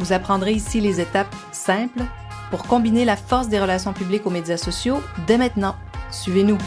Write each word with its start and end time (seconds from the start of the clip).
Vous 0.00 0.12
apprendrez 0.12 0.52
ici 0.52 0.80
les 0.80 1.00
étapes 1.00 1.34
simples 1.52 2.02
pour 2.50 2.64
combiner 2.64 3.04
la 3.04 3.16
force 3.16 3.48
des 3.48 3.60
relations 3.60 3.92
publiques 3.92 4.26
aux 4.26 4.30
médias 4.30 4.56
sociaux 4.56 5.00
dès 5.26 5.38
maintenant. 5.38 5.76
Suivez-nous. 6.10 6.58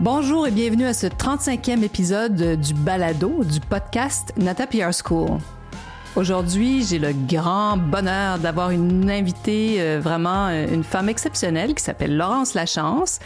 Bonjour 0.00 0.46
et 0.46 0.50
bienvenue 0.50 0.86
à 0.86 0.94
ce 0.94 1.06
35e 1.06 1.82
épisode 1.82 2.58
du 2.58 2.72
balado 2.72 3.44
du 3.44 3.60
podcast 3.60 4.32
Nata 4.38 4.66
PR 4.66 4.92
School. 4.94 5.38
Aujourd'hui, 6.16 6.84
j'ai 6.84 6.98
le 6.98 7.12
grand 7.12 7.76
bonheur 7.76 8.40
d'avoir 8.40 8.70
une 8.70 9.08
invitée, 9.08 9.76
euh, 9.78 10.00
vraiment 10.02 10.48
euh, 10.48 10.66
une 10.74 10.82
femme 10.82 11.08
exceptionnelle 11.08 11.72
qui 11.72 11.84
s'appelle 11.84 12.16
Laurence 12.16 12.54
Lachance. 12.54 13.20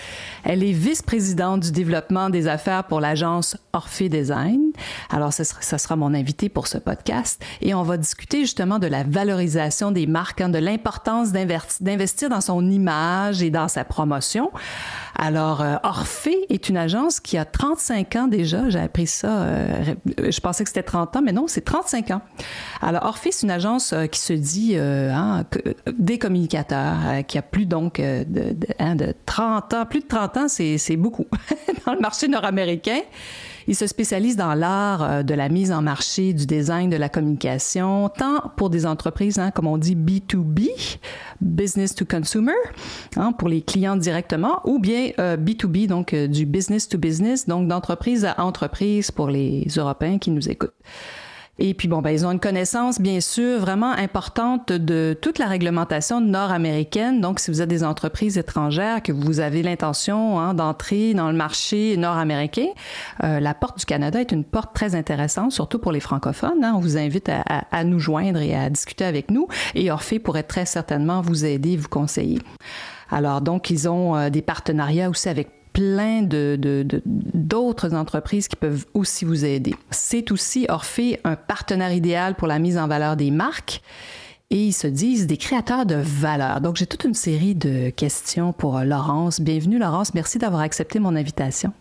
Elle 0.45 0.62
est 0.62 0.73
vice-présidente 0.73 1.60
du 1.60 1.73
développement 1.73 2.29
des 2.29 2.47
affaires 2.47 2.84
pour 2.84 3.01
l'agence 3.01 3.57
Orphée 3.73 4.10
Design. 4.10 4.60
Alors, 5.09 5.32
ce 5.32 5.45
sera, 5.45 5.96
mon 5.96 6.13
invité 6.13 6.51
pour 6.51 6.66
ce 6.66 6.76
podcast 6.76 7.43
et 7.63 7.74
on 7.74 7.85
va 7.85 7.96
discuter 7.96 8.41
justement 8.41 8.79
de 8.79 8.87
la 8.87 9.02
valorisation 9.02 9.91
des 9.91 10.07
marques, 10.07 10.43
hein, 10.43 10.51
de 10.51 10.59
l'importance 10.59 11.32
d'investir 11.32 12.29
dans 12.29 12.43
son 12.43 12.69
image 12.71 13.43
et 13.43 13.51
dans 13.51 13.69
sa 13.69 13.85
promotion. 13.85 14.51
Alors, 15.16 15.63
euh, 15.63 15.76
Orphée 15.85 16.45
est 16.51 16.69
une 16.69 16.76
agence 16.76 17.19
qui 17.19 17.38
a 17.38 17.46
35 17.46 18.16
ans 18.16 18.26
déjà. 18.26 18.69
J'ai 18.69 18.80
appris 18.80 19.07
ça. 19.07 19.46
je 20.19 20.41
pensais 20.41 20.65
que 20.65 20.69
c'était 20.69 20.82
30 20.82 21.16
ans, 21.16 21.23
mais 21.24 21.32
non, 21.32 21.46
c'est 21.46 21.63
35 21.63 22.10
ans. 22.10 22.21
Alors, 22.87 23.07
Orphée, 23.07 23.32
c'est 23.32 23.46
une 23.46 23.51
agence 23.51 23.95
euh, 23.95 24.04
qui 24.04 24.21
se 24.21 24.35
dit 24.35 24.73
euh, 24.74 25.10
hein, 25.10 25.46
des 25.90 26.18
communicateurs, 26.18 26.99
euh, 27.07 27.23
qui 27.23 27.38
a 27.38 27.43
plus 27.43 27.65
donc 27.65 27.99
de, 27.99 28.54
hein, 28.79 28.95
de, 28.95 29.15
30 29.24 29.73
ans. 29.73 29.87
Plus 29.87 30.01
de 30.01 30.07
30 30.07 30.37
ans, 30.37 30.49
c'est 30.49 30.96
beaucoup 30.96 31.24
dans 31.87 31.95
le 31.95 32.01
marché 32.01 32.29
nord-américain. 32.29 33.01
Il 33.66 33.74
se 33.74 33.87
spécialise 33.87 34.37
dans 34.37 34.52
l'art 34.52 35.24
de 35.24 35.32
la 35.32 35.49
mise 35.49 35.73
en 35.73 35.80
marché, 35.80 36.35
du 36.35 36.45
design, 36.45 36.91
de 36.91 36.99
la 36.99 37.09
communication, 37.09 38.10
tant 38.10 38.51
pour 38.59 38.68
des 38.68 38.85
entreprises, 38.85 39.38
hein, 39.38 39.51
comme 39.51 39.66
on 39.66 39.79
dit 39.79 39.96
B2B, 39.96 40.69
business 41.41 41.95
to 41.95 42.04
consumer, 42.04 42.52
hein, 43.16 43.32
pour 43.32 43.48
les 43.48 43.63
clients 43.63 43.96
directement, 43.96 44.60
ou 44.65 44.79
bien 44.79 45.13
euh, 45.19 45.38
B2B, 45.38 45.87
donc 45.87 46.15
du 46.15 46.45
business 46.45 46.87
to 46.87 46.98
business, 46.98 47.48
donc 47.48 47.66
d'entreprise 47.66 48.26
à 48.26 48.38
entreprise 48.45 49.10
pour 49.10 49.29
les 49.29 49.66
Européens 49.74 50.19
qui 50.19 50.30
nous 50.30 50.51
écoutent. 50.51 50.74
Et 51.59 51.73
puis, 51.73 51.87
bon, 51.87 52.02
ben, 52.02 52.10
ils 52.10 52.27
ont 52.27 52.33
une 52.33 52.41
connaissance, 52.41 53.01
bien 53.01 53.21
sûr, 53.21 53.60
vraiment 53.60 53.93
importante 53.93 54.73
de 54.73 55.16
toute 55.21 55.38
la 55.38 55.47
réglementation 55.47 56.21
nord-américaine. 56.21 57.21
Donc, 57.21 57.38
si 57.38 57.51
vous 57.52 57.63
êtes 57.63 57.69
des 57.69 57.85
entreprises 57.85 58.38
étrangères, 58.38 59.02
que 59.02 59.13
vous 59.13 59.38
avez 59.38 59.63
l'intention 59.63 60.41
hein, 60.41 60.55
d'entrer 60.55 61.15
dans 61.15 61.30
le 61.30 61.37
marché 61.37 61.97
nord-américain, 61.97 62.66
euh, 63.23 63.38
la 63.38 63.55
porte 63.55 63.79
du 63.79 63.85
Canada 63.85 64.21
est 64.21 64.32
une 64.32 64.43
porte 64.43 64.75
très 64.75 64.97
intéressante, 64.97 65.53
surtout 65.53 65.78
pour 65.78 65.93
les 65.93 66.00
francophones. 66.00 66.65
Hein. 66.65 66.72
On 66.75 66.81
vous 66.81 66.99
invite 66.99 67.28
à, 67.28 67.43
à, 67.49 67.65
à, 67.71 67.84
nous 67.84 68.00
joindre 68.00 68.41
et 68.41 68.56
à 68.56 68.69
discuter 68.69 69.04
avec 69.04 69.31
nous. 69.31 69.47
Et 69.76 69.93
Orphée 69.93 70.19
pourrait 70.19 70.43
très 70.43 70.66
certainement 70.66 71.20
vous 71.20 71.44
aider, 71.44 71.76
vous 71.76 71.88
conseiller. 71.88 72.41
Alors, 73.10 73.41
donc, 73.41 73.70
ils 73.70 73.88
ont 73.88 74.16
euh, 74.16 74.28
des 74.28 74.43
partenariats 74.43 75.09
aussi 75.09 75.28
avec 75.28 75.50
plein 75.74 76.22
de, 76.22 76.56
d'autres 77.34 77.88
de, 77.90 77.96
entreprises 77.96 78.48
qui 78.48 78.56
peuvent 78.56 78.86
aussi 78.94 79.26
vous 79.26 79.44
aider. 79.44 79.74
C'est 79.90 80.30
aussi 80.30 80.64
Orphée 80.70 81.20
un 81.24 81.36
partenaire 81.36 81.92
idéal 81.92 82.36
pour 82.36 82.48
la 82.48 82.58
mise 82.58 82.78
en 82.78 82.88
valeur 82.88 83.16
des 83.16 83.30
marques 83.30 83.82
et 84.50 84.66
ils 84.66 84.72
se 84.72 84.86
disent 84.86 85.26
des 85.26 85.36
créateurs 85.36 85.84
de 85.84 85.96
valeur. 85.96 86.60
Donc 86.60 86.76
j'ai 86.76 86.86
toute 86.86 87.04
une 87.04 87.14
série 87.14 87.54
de 87.54 87.90
questions 87.90 88.52
pour 88.52 88.78
Laurence. 88.80 89.40
Bienvenue 89.40 89.78
Laurence, 89.78 90.14
merci 90.14 90.38
d'avoir 90.38 90.62
accepté 90.62 91.00
mon 91.00 91.16
invitation. 91.16 91.72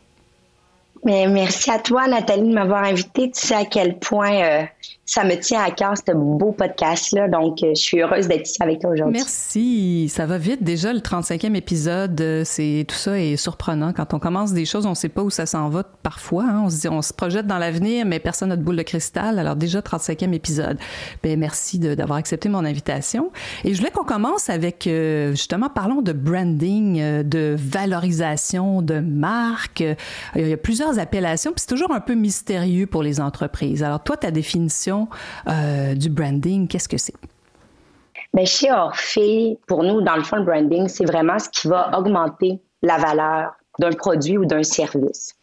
Mais 1.06 1.28
merci 1.28 1.70
à 1.70 1.80
toi 1.80 2.08
Nathalie 2.08 2.50
de 2.50 2.54
m'avoir 2.54 2.84
invitée. 2.84 3.30
Tu 3.30 3.48
sais 3.48 3.56
à 3.56 3.66
quel 3.66 4.00
point 4.00 4.42
euh, 4.42 4.64
ça 5.06 5.26
me 5.26 5.36
tient 5.36 5.62
à 5.62 5.72
cœur, 5.72 5.96
ce 5.98 6.14
beau 6.14 6.54
podcast-là. 6.54 7.28
Donc, 7.28 7.62
euh, 7.62 7.72
je 7.76 7.82
suis 7.82 8.02
heureuse 8.02 8.28
d'être 8.30 8.48
ici 8.48 8.58
avec 8.62 8.80
toi 8.80 8.92
aujourd'hui. 8.92 9.18
Merci. 9.18 10.08
Ça 10.10 10.26
va 10.26 10.38
vite. 10.38 10.64
Déjà, 10.64 10.94
le 10.94 11.00
35e 11.00 11.56
épisode, 11.56 12.20
euh, 12.22 12.44
c'est 12.46 12.86
tout 12.88 12.96
ça 12.96 13.20
est 13.20 13.36
surprenant. 13.36 13.92
Quand 13.92 14.14
on 14.14 14.20
commence 14.20 14.54
des 14.54 14.64
choses, 14.64 14.86
on 14.86 14.92
ne 14.92 14.96
sait 14.96 15.10
pas 15.10 15.22
où 15.22 15.30
ça 15.30 15.46
s'en 15.46 15.68
va 15.68 15.84
parfois. 15.84 16.46
Hein. 16.48 16.62
On 16.66 16.70
se 16.70 16.80
dit, 16.80 16.88
on 16.88 17.02
se 17.02 17.12
projette 17.12 17.48
dans 17.48 17.58
l'avenir, 17.58 18.06
mais 18.06 18.20
personne 18.20 18.50
n'a 18.50 18.56
de 18.56 18.64
boule 18.64 18.78
de 18.78 18.84
cristal. 18.84 19.40
Alors, 19.40 19.58
déjà, 19.58 19.82
35e 19.82 20.32
épisode. 20.32 20.78
Ben, 21.22 21.38
merci 21.38 21.80
d'avoir 21.80 22.18
accepté 22.18 22.48
mon 22.48 22.64
invitation. 22.64 23.32
Et 23.66 23.74
je 23.74 23.80
voulais 23.80 23.92
qu'on 23.92 24.06
commence 24.06 24.50
avec, 24.50 24.88
euh, 24.88 25.32
justement, 25.32 25.68
parlons 25.68 26.02
de 26.02 26.14
branding, 26.14 27.24
de 27.24 27.56
valorisation 27.58 28.82
de 28.82 29.00
marque. 29.00 29.84
Il 30.36 30.48
y 30.48 30.54
a 30.54 30.58
plusieurs 30.58 30.98
appellations, 30.98 31.52
puis 31.52 31.60
c'est 31.60 31.76
toujours 31.76 31.92
un 31.92 32.00
peu 32.00 32.14
mystérieux 32.14 32.88
pour 32.88 33.04
les 33.04 33.20
entreprises. 33.20 33.84
Alors, 33.84 34.02
toi, 34.02 34.16
ta 34.16 34.32
définition 34.32 34.93
euh, 35.48 35.96
du 35.96 36.10
branding, 36.10 36.68
qu'est-ce 36.68 36.90
que 36.90 36.98
c'est? 36.98 37.16
Bien, 38.34 38.46
chez 38.46 38.72
Orphée, 38.72 39.60
pour 39.68 39.84
nous, 39.84 40.02
dans 40.02 40.16
le 40.16 40.24
fond, 40.24 40.38
le 40.38 40.46
branding, 40.46 40.88
c'est 40.88 41.06
vraiment 41.06 41.38
ce 41.38 41.50
qui 41.50 41.68
va 41.68 41.98
augmenter 41.98 42.60
la 42.82 42.98
valeur 42.98 43.52
d'un 43.80 43.92
produit 43.92 44.38
ou 44.38 44.46
d'un 44.46 44.64
service 44.64 45.36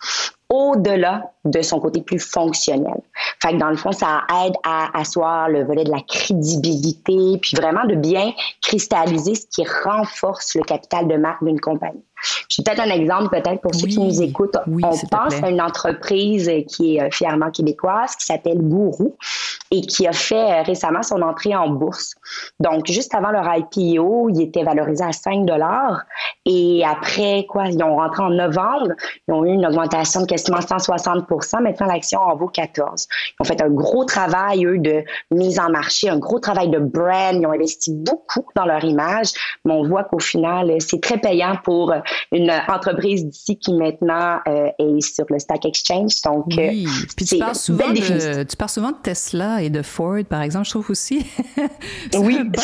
au-delà 0.50 1.30
de 1.44 1.62
son 1.62 1.80
côté 1.80 2.02
plus 2.02 2.18
fonctionnel. 2.18 3.00
Fait 3.40 3.52
que 3.52 3.58
dans 3.58 3.70
le 3.70 3.76
fond, 3.76 3.92
ça 3.92 4.22
aide 4.44 4.54
à 4.64 4.98
asseoir 4.98 5.48
le 5.48 5.64
volet 5.64 5.84
de 5.84 5.90
la 5.90 6.00
crédibilité, 6.00 7.38
puis 7.40 7.56
vraiment 7.56 7.84
de 7.86 7.94
bien 7.94 8.32
cristalliser 8.60 9.36
ce 9.36 9.46
qui 9.46 9.64
renforce 9.84 10.54
le 10.56 10.62
capital 10.62 11.08
de 11.08 11.16
marque 11.16 11.44
d'une 11.44 11.60
compagnie. 11.60 12.04
J'ai 12.48 12.62
peut-être 12.62 12.80
un 12.80 12.90
exemple, 12.90 13.30
peut-être 13.30 13.60
pour 13.60 13.74
ceux 13.74 13.86
qui 13.86 13.98
nous 13.98 14.22
écoutent. 14.22 14.56
on 14.66 14.80
pense 14.80 15.42
à 15.42 15.48
une 15.48 15.60
entreprise 15.60 16.50
qui 16.68 16.96
est 16.96 17.02
euh, 17.02 17.08
fièrement 17.10 17.50
québécoise, 17.50 18.16
qui 18.16 18.26
s'appelle 18.26 18.58
Gourou 18.60 19.16
et 19.70 19.80
qui 19.82 20.06
a 20.06 20.12
fait 20.12 20.34
euh, 20.34 20.62
récemment 20.62 21.02
son 21.02 21.22
entrée 21.22 21.54
en 21.54 21.70
bourse. 21.70 22.14
Donc, 22.58 22.86
juste 22.86 23.14
avant 23.14 23.30
leur 23.30 23.48
IPO, 23.54 24.30
il 24.30 24.42
était 24.42 24.64
valorisé 24.64 25.04
à 25.04 25.12
5 25.12 25.46
dollars. 25.46 26.02
Et 26.44 26.82
après, 26.84 27.46
quoi, 27.48 27.66
ils 27.68 27.82
ont 27.82 27.96
rentré 27.96 28.22
en 28.22 28.30
novembre, 28.30 28.88
ils 29.28 29.32
ont 29.32 29.44
eu 29.44 29.52
une 29.52 29.64
augmentation 29.64 30.22
de 30.22 30.26
quasiment 30.40 30.60
160 30.60 31.30
Maintenant, 31.60 31.86
l'action 31.86 32.20
en 32.20 32.36
vaut 32.36 32.48
14. 32.48 33.06
Ils 33.10 33.42
ont 33.42 33.44
fait 33.44 33.62
un 33.62 33.68
gros 33.68 34.04
travail, 34.04 34.64
eux, 34.64 34.78
de 34.78 35.04
mise 35.30 35.58
en 35.58 35.70
marché, 35.70 36.08
un 36.08 36.18
gros 36.18 36.38
travail 36.38 36.68
de 36.70 36.78
brand. 36.78 37.34
Ils 37.34 37.46
ont 37.46 37.52
investi 37.52 37.92
beaucoup 37.92 38.46
dans 38.54 38.64
leur 38.64 38.84
image. 38.84 39.28
Mais 39.64 39.72
on 39.72 39.86
voit 39.86 40.04
qu'au 40.04 40.18
final, 40.18 40.72
c'est 40.80 41.00
très 41.00 41.18
payant 41.18 41.56
pour 41.62 41.92
une 42.32 42.50
entreprise 42.68 43.26
d'ici 43.26 43.58
qui 43.58 43.74
maintenant 43.74 44.38
euh, 44.48 44.68
est 44.78 45.00
sur 45.00 45.26
le 45.28 45.38
Stock 45.38 45.64
Exchange. 45.64 46.20
Donc, 46.24 46.46
oui. 46.48 46.86
Euh, 46.86 47.06
Puis 47.16 47.26
tu 47.26 47.38
parles, 47.38 47.54
souvent 47.54 47.88
de, 47.90 48.42
tu 48.44 48.56
parles 48.56 48.70
souvent 48.70 48.90
de 48.90 48.98
Tesla 49.02 49.62
et 49.62 49.70
de 49.70 49.82
Ford, 49.82 50.18
par 50.28 50.42
exemple, 50.42 50.66
je 50.66 50.70
trouve 50.70 50.90
aussi. 50.90 51.26
oui. 52.14 52.38
tu 52.54 52.62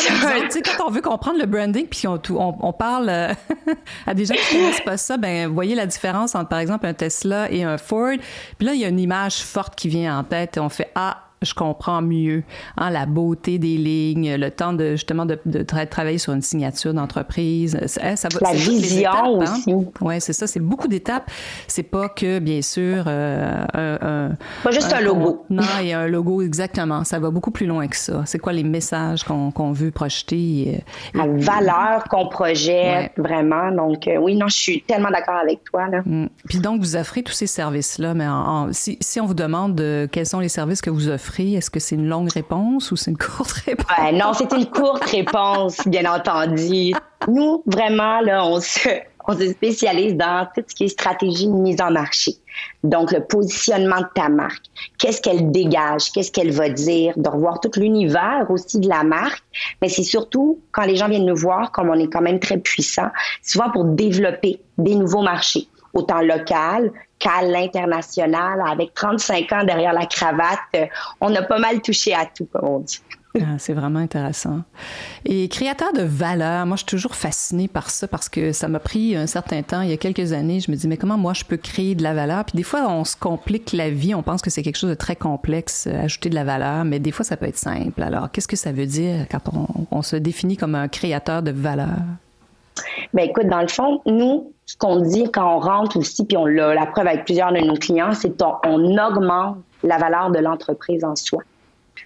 sais, 0.49 0.61
quand 0.61 0.87
on 0.87 0.91
veut 0.91 1.01
comprendre 1.01 1.39
le 1.39 1.45
branding, 1.45 1.87
puis 1.87 2.07
on, 2.07 2.19
on, 2.31 2.55
on 2.59 2.73
parle 2.73 3.09
euh, 3.09 3.33
à 4.07 4.13
des 4.13 4.25
gens 4.25 4.35
qui 4.35 4.55
ne 4.55 4.61
connaissent 4.61 4.81
pas 4.81 4.97
ça, 4.97 5.17
ben 5.17 5.47
voyez 5.47 5.75
la 5.75 5.85
différence 5.85 6.35
entre, 6.35 6.49
par 6.49 6.59
exemple, 6.59 6.85
un 6.85 6.93
Tesla 6.93 7.51
et 7.51 7.63
un 7.63 7.66
Ford. 7.75 8.15
Puis 8.57 8.65
là, 8.65 8.73
il 8.73 8.79
y 8.79 8.85
a 8.85 8.87
une 8.87 8.99
image 8.99 9.37
forte 9.37 9.75
qui 9.75 9.89
vient 9.89 10.17
en 10.17 10.23
tête 10.23 10.55
et 10.55 10.59
on 10.61 10.69
fait 10.69 10.91
Ah, 10.95 11.26
je 11.43 11.53
comprends 11.53 12.01
mieux 12.01 12.43
hein, 12.77 12.89
la 12.89 13.05
beauté 13.05 13.59
des 13.59 13.77
lignes, 13.77 14.35
le 14.35 14.49
temps 14.49 14.73
de 14.73 14.91
justement 14.91 15.25
de, 15.25 15.39
de 15.45 15.63
travailler 15.63 16.17
sur 16.17 16.33
une 16.33 16.41
signature 16.41 16.93
d'entreprise. 16.93 17.79
Ça, 17.85 18.15
ça 18.15 18.27
va, 18.33 18.51
la 18.51 18.53
vision 18.53 19.01
étapes, 19.01 19.15
hein. 19.15 19.53
aussi. 19.55 19.71
Hein? 19.71 19.83
Oui, 20.01 20.15
c'est 20.19 20.33
ça. 20.33 20.47
C'est 20.47 20.59
beaucoup 20.59 20.87
d'étapes. 20.87 21.29
C'est 21.67 21.83
pas 21.83 22.09
que 22.09 22.39
bien 22.39 22.61
sûr 22.61 23.03
euh, 23.07 23.65
un, 23.73 24.31
pas 24.63 24.71
juste 24.71 24.91
un, 24.93 24.97
un 24.97 25.01
logo. 25.01 25.45
Non, 25.49 25.63
il 25.81 25.87
y 25.87 25.93
a 25.93 25.99
un 25.99 26.07
logo 26.07 26.41
exactement. 26.41 27.03
Ça 27.03 27.19
va 27.19 27.29
beaucoup 27.29 27.51
plus 27.51 27.67
loin 27.67 27.87
que 27.87 27.97
ça. 27.97 28.23
C'est 28.25 28.39
quoi 28.39 28.53
les 28.53 28.63
messages 28.63 29.23
qu'on 29.23 29.51
qu 29.51 29.73
veut 29.73 29.91
projeter 29.91 30.81
euh, 31.15 31.19
La 31.19 31.27
valeur 31.27 32.05
qu'on 32.05 32.27
projette 32.29 32.67
ouais. 32.67 33.11
vraiment. 33.17 33.71
Donc 33.71 34.07
euh, 34.07 34.17
oui, 34.17 34.35
non, 34.35 34.47
je 34.47 34.55
suis 34.55 34.81
tellement 34.81 35.11
d'accord 35.11 35.37
avec 35.43 35.63
toi 35.65 35.87
là. 35.87 36.01
Mm. 36.03 36.29
Puis 36.49 36.59
donc 36.59 36.81
vous 36.81 36.95
offrez 36.95 37.21
tous 37.21 37.33
ces 37.33 37.47
services 37.47 37.99
là, 37.99 38.15
mais 38.15 38.27
en, 38.27 38.33
en, 38.33 38.73
si, 38.73 38.97
si 39.01 39.19
on 39.19 39.27
vous 39.27 39.35
demande 39.35 39.79
quels 40.11 40.25
sont 40.25 40.39
les 40.39 40.49
services 40.49 40.81
que 40.81 40.89
vous 40.89 41.09
offrez 41.09 41.26
est-ce 41.39 41.69
que 41.69 41.79
c'est 41.79 41.95
une 41.95 42.07
longue 42.07 42.31
réponse 42.31 42.91
ou 42.91 42.95
c'est 42.95 43.11
une 43.11 43.17
courte 43.37 43.51
réponse? 43.51 43.87
Non, 44.13 44.33
c'est 44.33 44.51
une 44.53 44.65
courte 44.65 45.03
réponse, 45.03 45.87
bien 45.87 46.11
entendu. 46.11 46.93
Nous, 47.27 47.63
vraiment, 47.65 48.21
là, 48.21 48.45
on 48.45 48.59
se, 48.59 48.89
on 49.27 49.37
se 49.37 49.49
spécialise 49.49 50.15
dans 50.15 50.47
tout 50.55 50.63
ce 50.67 50.75
qui 50.75 50.85
est 50.85 50.89
stratégie 50.89 51.47
de 51.47 51.51
mise 51.51 51.81
en 51.81 51.91
marché. 51.91 52.33
Donc, 52.83 53.11
le 53.11 53.23
positionnement 53.23 54.01
de 54.01 54.07
ta 54.15 54.29
marque. 54.29 54.65
Qu'est-ce 54.97 55.21
qu'elle 55.21 55.51
dégage? 55.51 56.11
Qu'est-ce 56.11 56.31
qu'elle 56.31 56.51
va 56.51 56.69
dire? 56.69 57.13
De 57.17 57.29
revoir 57.29 57.59
tout 57.59 57.71
l'univers 57.77 58.45
aussi 58.49 58.79
de 58.79 58.87
la 58.87 59.03
marque. 59.03 59.43
Mais 59.81 59.89
c'est 59.89 60.03
surtout 60.03 60.59
quand 60.71 60.83
les 60.83 60.95
gens 60.95 61.09
viennent 61.09 61.25
nous 61.25 61.35
voir, 61.35 61.71
comme 61.71 61.89
on 61.89 61.99
est 61.99 62.11
quand 62.11 62.21
même 62.21 62.39
très 62.39 62.57
puissant, 62.57 63.09
souvent 63.43 63.69
pour 63.71 63.85
développer 63.85 64.59
des 64.77 64.95
nouveaux 64.95 65.21
marchés 65.21 65.67
autant 65.93 66.21
local 66.21 66.91
qu'à 67.19 67.41
l'international. 67.41 68.61
Avec 68.67 68.93
35 68.93 69.51
ans 69.53 69.63
derrière 69.63 69.93
la 69.93 70.05
cravate, 70.05 70.59
euh, 70.75 70.85
on 71.21 71.33
a 71.35 71.41
pas 71.41 71.59
mal 71.59 71.81
touché 71.81 72.13
à 72.13 72.25
tout, 72.25 72.47
comme 72.51 72.67
on 72.67 72.79
dit. 72.79 73.01
Ah, 73.41 73.57
c'est 73.59 73.73
vraiment 73.73 73.99
intéressant. 73.99 74.61
Et 75.25 75.47
créateur 75.49 75.93
de 75.93 76.01
valeur, 76.01 76.65
moi, 76.65 76.75
je 76.75 76.79
suis 76.79 76.87
toujours 76.87 77.15
fascinée 77.15 77.67
par 77.67 77.89
ça 77.89 78.07
parce 78.07 78.29
que 78.29 78.51
ça 78.51 78.67
m'a 78.67 78.79
pris 78.79 79.15
un 79.15 79.27
certain 79.27 79.61
temps, 79.61 79.81
il 79.81 79.89
y 79.89 79.93
a 79.93 79.97
quelques 79.97 80.33
années, 80.33 80.59
je 80.59 80.71
me 80.71 80.75
dis, 80.75 80.87
mais 80.87 80.97
comment 80.97 81.17
moi, 81.17 81.33
je 81.33 81.43
peux 81.43 81.57
créer 81.57 81.95
de 81.95 82.03
la 82.03 82.13
valeur? 82.13 82.45
Puis 82.45 82.55
des 82.55 82.63
fois, 82.63 82.87
on 82.89 83.03
se 83.03 83.15
complique 83.15 83.73
la 83.73 83.89
vie, 83.89 84.15
on 84.15 84.23
pense 84.23 84.41
que 84.41 84.49
c'est 84.49 84.63
quelque 84.63 84.77
chose 84.77 84.89
de 84.89 84.95
très 84.95 85.15
complexe, 85.15 85.87
euh, 85.87 86.03
ajouter 86.03 86.29
de 86.29 86.35
la 86.35 86.43
valeur, 86.43 86.85
mais 86.85 86.99
des 86.99 87.11
fois, 87.11 87.25
ça 87.25 87.37
peut 87.37 87.47
être 87.47 87.57
simple. 87.57 88.01
Alors, 88.01 88.31
qu'est-ce 88.31 88.47
que 88.47 88.55
ça 88.55 88.71
veut 88.71 88.85
dire 88.85 89.27
quand 89.29 89.41
on, 89.91 90.01
se 90.01 90.15
définit 90.15 90.57
comme 90.57 90.75
un 90.75 90.87
créateur 90.87 91.41
de 91.41 91.51
valeur? 91.51 91.97
Bien, 93.13 93.25
écoute, 93.25 93.47
dans 93.47 93.61
le 93.61 93.67
fond, 93.67 94.01
nous, 94.05 94.53
ce 94.67 94.75
qu'on 94.77 94.97
dit 94.97 95.31
quand 95.31 95.55
on 95.55 95.59
rentre 95.59 95.97
aussi, 95.97 96.25
puis 96.25 96.37
on 96.37 96.45
l'a 96.45 96.75
la 96.75 96.85
preuve 96.85 97.07
avec 97.07 97.25
plusieurs 97.25 97.53
de 97.53 97.59
nos 97.59 97.75
clients, 97.75 98.11
c'est 98.11 98.37
qu'on 98.37 98.97
augmente 98.97 99.57
la 99.81 99.97
valeur 99.97 100.29
de 100.29 100.39
l'entreprise 100.39 101.03
en 101.03 101.15
soi. 101.15 101.41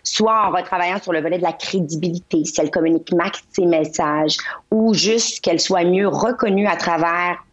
Soit 0.04 0.48
en 0.48 0.52
retravaillant 0.52 1.00
sur 1.02 1.12
le 1.12 1.22
volet 1.22 1.38
de 1.38 1.44
la 1.44 1.54
crédibilité, 1.54 2.46
si 2.46 2.62
elle 2.62 2.70
communique 2.70 3.12
max 3.14 3.44
ses 3.52 3.66
messages, 3.66 4.38
ou 4.70 4.94
juste 4.94 5.44
qu'elle 5.44 5.60
soit 5.60 5.84
mieux 5.84 6.08
reconnue 6.08 6.68
à 6.68 6.76
travers 6.76 7.44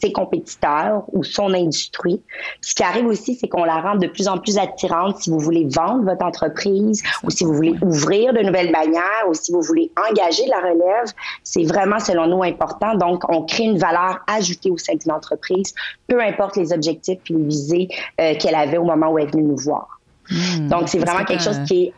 ses 0.00 0.12
compétiteurs 0.12 1.04
ou 1.12 1.24
son 1.24 1.52
industrie. 1.54 2.20
Ce 2.60 2.74
qui 2.74 2.82
arrive 2.82 3.06
aussi, 3.06 3.34
c'est 3.34 3.48
qu'on 3.48 3.64
la 3.64 3.80
rend 3.80 3.96
de 3.96 4.06
plus 4.06 4.28
en 4.28 4.38
plus 4.38 4.58
attirante 4.58 5.18
si 5.18 5.30
vous 5.30 5.38
voulez 5.38 5.66
vendre 5.70 6.04
votre 6.04 6.24
entreprise 6.24 7.02
ou 7.22 7.30
si 7.30 7.44
vous 7.44 7.54
voulez 7.54 7.74
ouvrir 7.82 8.32
de 8.32 8.40
nouvelles 8.40 8.72
bannières 8.72 9.24
ou 9.28 9.34
si 9.34 9.52
vous 9.52 9.62
voulez 9.62 9.90
engager 10.10 10.46
la 10.46 10.58
relève. 10.58 11.12
C'est 11.42 11.64
vraiment, 11.64 12.00
selon 12.00 12.26
nous, 12.26 12.42
important. 12.42 12.94
Donc, 12.96 13.22
on 13.28 13.42
crée 13.42 13.64
une 13.64 13.78
valeur 13.78 14.20
ajoutée 14.26 14.70
au 14.70 14.78
sein 14.78 14.94
d'une 14.94 15.12
entreprise, 15.12 15.74
peu 16.06 16.20
importe 16.20 16.56
les 16.56 16.72
objectifs 16.72 17.18
et 17.30 17.32
les 17.32 17.44
visées 17.44 17.88
euh, 18.20 18.34
qu'elle 18.36 18.54
avait 18.54 18.78
au 18.78 18.84
moment 18.84 19.10
où 19.10 19.18
elle 19.18 19.28
est 19.28 19.32
venue 19.32 19.44
nous 19.44 19.56
voir. 19.56 20.00
Hmm. 20.30 20.68
Donc, 20.68 20.88
c'est 20.88 20.98
vraiment 20.98 21.24
quelque 21.24 21.42
chose 21.42 21.60
qui 21.66 21.84
est 21.84 21.94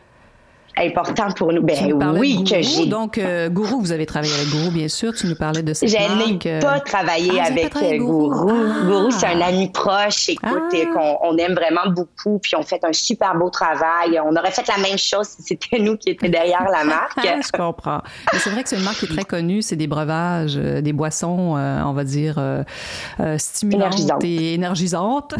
important 0.77 1.31
pour 1.31 1.51
nous. 1.51 1.61
Ben 1.61 2.17
oui, 2.17 2.43
que 2.43 2.61
j'ai. 2.61 2.85
Donc, 2.85 3.17
euh, 3.17 3.49
Gourou, 3.49 3.79
vous 3.79 3.91
avez 3.91 4.05
travaillé 4.05 4.33
avec 4.33 4.49
Gourou, 4.49 4.71
bien 4.71 4.87
sûr. 4.87 5.13
Tu 5.13 5.27
nous 5.27 5.35
parlais 5.35 5.63
de 5.63 5.73
cette 5.73 5.89
Je 5.89 5.95
n'ai 5.95 6.39
euh, 6.45 6.59
pas 6.59 6.79
travaillé 6.79 7.39
ah, 7.39 7.47
avec 7.47 7.75
euh, 7.75 7.97
Gourou. 7.97 8.29
Gourou, 8.85 9.11
c'est 9.11 9.27
un 9.27 9.41
ah. 9.41 9.47
ami 9.47 9.69
proche, 9.69 10.29
écoute, 10.29 10.73
ah. 10.73 10.85
qu'on 10.93 11.17
on 11.29 11.37
aime 11.37 11.53
vraiment 11.53 11.89
beaucoup, 11.89 12.39
puis 12.39 12.55
on 12.55 12.63
fait 12.63 12.83
un 12.83 12.93
super 12.93 13.35
beau 13.35 13.49
travail. 13.49 14.19
On 14.23 14.35
aurait 14.35 14.51
fait 14.51 14.67
la 14.67 14.77
même 14.77 14.97
chose 14.97 15.27
si 15.27 15.43
c'était 15.43 15.79
nous 15.79 15.97
qui 15.97 16.09
étions 16.09 16.29
derrière 16.29 16.67
la 16.71 16.83
marque. 16.83 17.19
Je 17.23 17.51
comprends. 17.51 18.01
Mais 18.33 18.39
c'est 18.39 18.49
vrai 18.49 18.63
que 18.63 18.69
c'est 18.69 18.77
une 18.77 18.83
marque 18.83 18.99
qui 18.99 19.05
est 19.05 19.15
très 19.15 19.25
connue. 19.25 19.61
C'est 19.61 19.75
des 19.75 19.87
breuvages, 19.87 20.55
des 20.55 20.93
boissons, 20.93 21.55
on 21.57 21.93
va 21.93 22.03
dire, 22.03 22.39
stimulantes 23.37 24.23
et 24.23 24.53
énergisantes. 24.53 25.35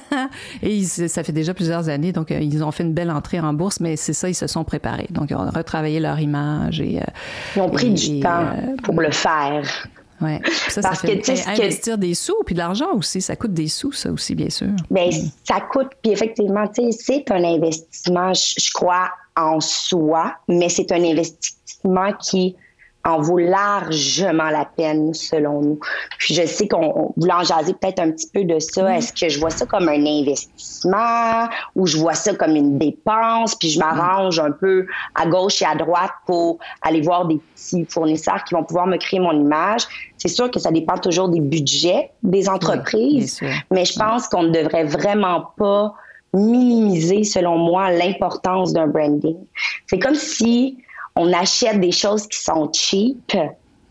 et 0.62 0.82
ça 0.84 1.24
fait 1.24 1.32
déjà 1.32 1.54
plusieurs 1.54 1.88
années, 1.88 2.12
donc 2.12 2.30
ils 2.30 2.62
ont 2.62 2.70
fait 2.70 2.82
une 2.82 2.94
belle 2.94 3.10
entrée 3.10 3.40
en 3.40 3.52
bourse, 3.52 3.80
mais 3.80 3.96
c'est 3.96 4.12
ça, 4.12 4.28
ils 4.28 4.34
se 4.34 4.46
sont 4.46 4.64
préparés. 4.68 5.08
Donc, 5.10 5.30
ils 5.30 5.36
ont 5.36 5.50
retravaillé 5.50 6.00
leur 6.00 6.20
image. 6.20 6.80
Et, 6.80 6.98
euh, 6.98 7.04
ils 7.56 7.62
ont 7.62 7.70
pris 7.70 7.90
du 7.90 8.20
temps 8.20 8.46
euh, 8.46 8.76
pour 8.82 9.00
le 9.00 9.10
faire. 9.10 9.64
Oui. 10.20 10.38
Ça, 10.68 10.82
Parce 10.82 11.00
ça 11.00 11.08
fait 11.08 11.18
que, 11.18 11.50
investir 11.50 11.96
des 11.96 12.14
sous, 12.14 12.36
puis 12.44 12.54
de 12.54 12.58
l'argent 12.58 12.92
aussi. 12.94 13.20
Ça 13.20 13.36
coûte 13.36 13.52
des 13.52 13.68
sous, 13.68 13.92
ça 13.92 14.10
aussi, 14.10 14.34
bien 14.34 14.50
sûr. 14.50 14.68
Bien, 14.90 15.10
ça 15.44 15.60
coûte. 15.60 15.90
Puis 16.02 16.12
effectivement, 16.12 16.64
c'est 16.74 17.30
un 17.30 17.44
investissement, 17.44 18.32
je 18.34 18.70
crois, 18.72 19.10
en 19.36 19.60
soi, 19.60 20.34
mais 20.48 20.68
c'est 20.68 20.90
un 20.92 21.02
investissement 21.04 22.12
qui 22.20 22.56
en 23.08 23.20
vaut 23.20 23.38
largement 23.38 24.50
la 24.50 24.64
peine, 24.64 25.14
selon 25.14 25.60
nous. 25.60 25.80
Puis 26.18 26.34
je 26.34 26.46
sais 26.46 26.68
qu'on 26.68 27.12
voulait 27.16 27.32
en 27.32 27.44
jaser 27.44 27.74
peut-être 27.74 28.00
un 28.00 28.10
petit 28.10 28.28
peu 28.32 28.44
de 28.44 28.58
ça. 28.58 28.96
Est-ce 28.96 29.12
que 29.12 29.28
je 29.28 29.40
vois 29.40 29.50
ça 29.50 29.66
comme 29.66 29.88
un 29.88 30.06
investissement 30.06 31.48
ou 31.74 31.86
je 31.86 31.96
vois 31.96 32.14
ça 32.14 32.34
comme 32.34 32.54
une 32.54 32.78
dépense? 32.78 33.54
Puis 33.54 33.70
je 33.70 33.78
m'arrange 33.78 34.38
un 34.38 34.50
peu 34.50 34.86
à 35.14 35.26
gauche 35.26 35.62
et 35.62 35.66
à 35.66 35.74
droite 35.74 36.12
pour 36.26 36.58
aller 36.82 37.00
voir 37.00 37.26
des 37.26 37.40
petits 37.54 37.84
fournisseurs 37.86 38.44
qui 38.44 38.54
vont 38.54 38.64
pouvoir 38.64 38.86
me 38.86 38.96
créer 38.96 39.20
mon 39.20 39.32
image. 39.32 39.82
C'est 40.16 40.28
sûr 40.28 40.50
que 40.50 40.58
ça 40.58 40.70
dépend 40.70 40.98
toujours 40.98 41.28
des 41.28 41.40
budgets 41.40 42.10
des 42.22 42.48
entreprises, 42.48 43.40
mais 43.70 43.84
je 43.84 43.98
pense 43.98 44.28
qu'on 44.28 44.44
ne 44.44 44.50
devrait 44.50 44.84
vraiment 44.84 45.52
pas 45.56 45.94
minimiser, 46.34 47.24
selon 47.24 47.56
moi, 47.56 47.90
l'importance 47.90 48.72
d'un 48.72 48.86
branding. 48.86 49.36
C'est 49.86 49.98
comme 49.98 50.14
si 50.14 50.78
on 51.18 51.32
achète 51.32 51.80
des 51.80 51.90
choses 51.90 52.26
qui 52.28 52.38
sont 52.38 52.70
cheap, 52.72 53.34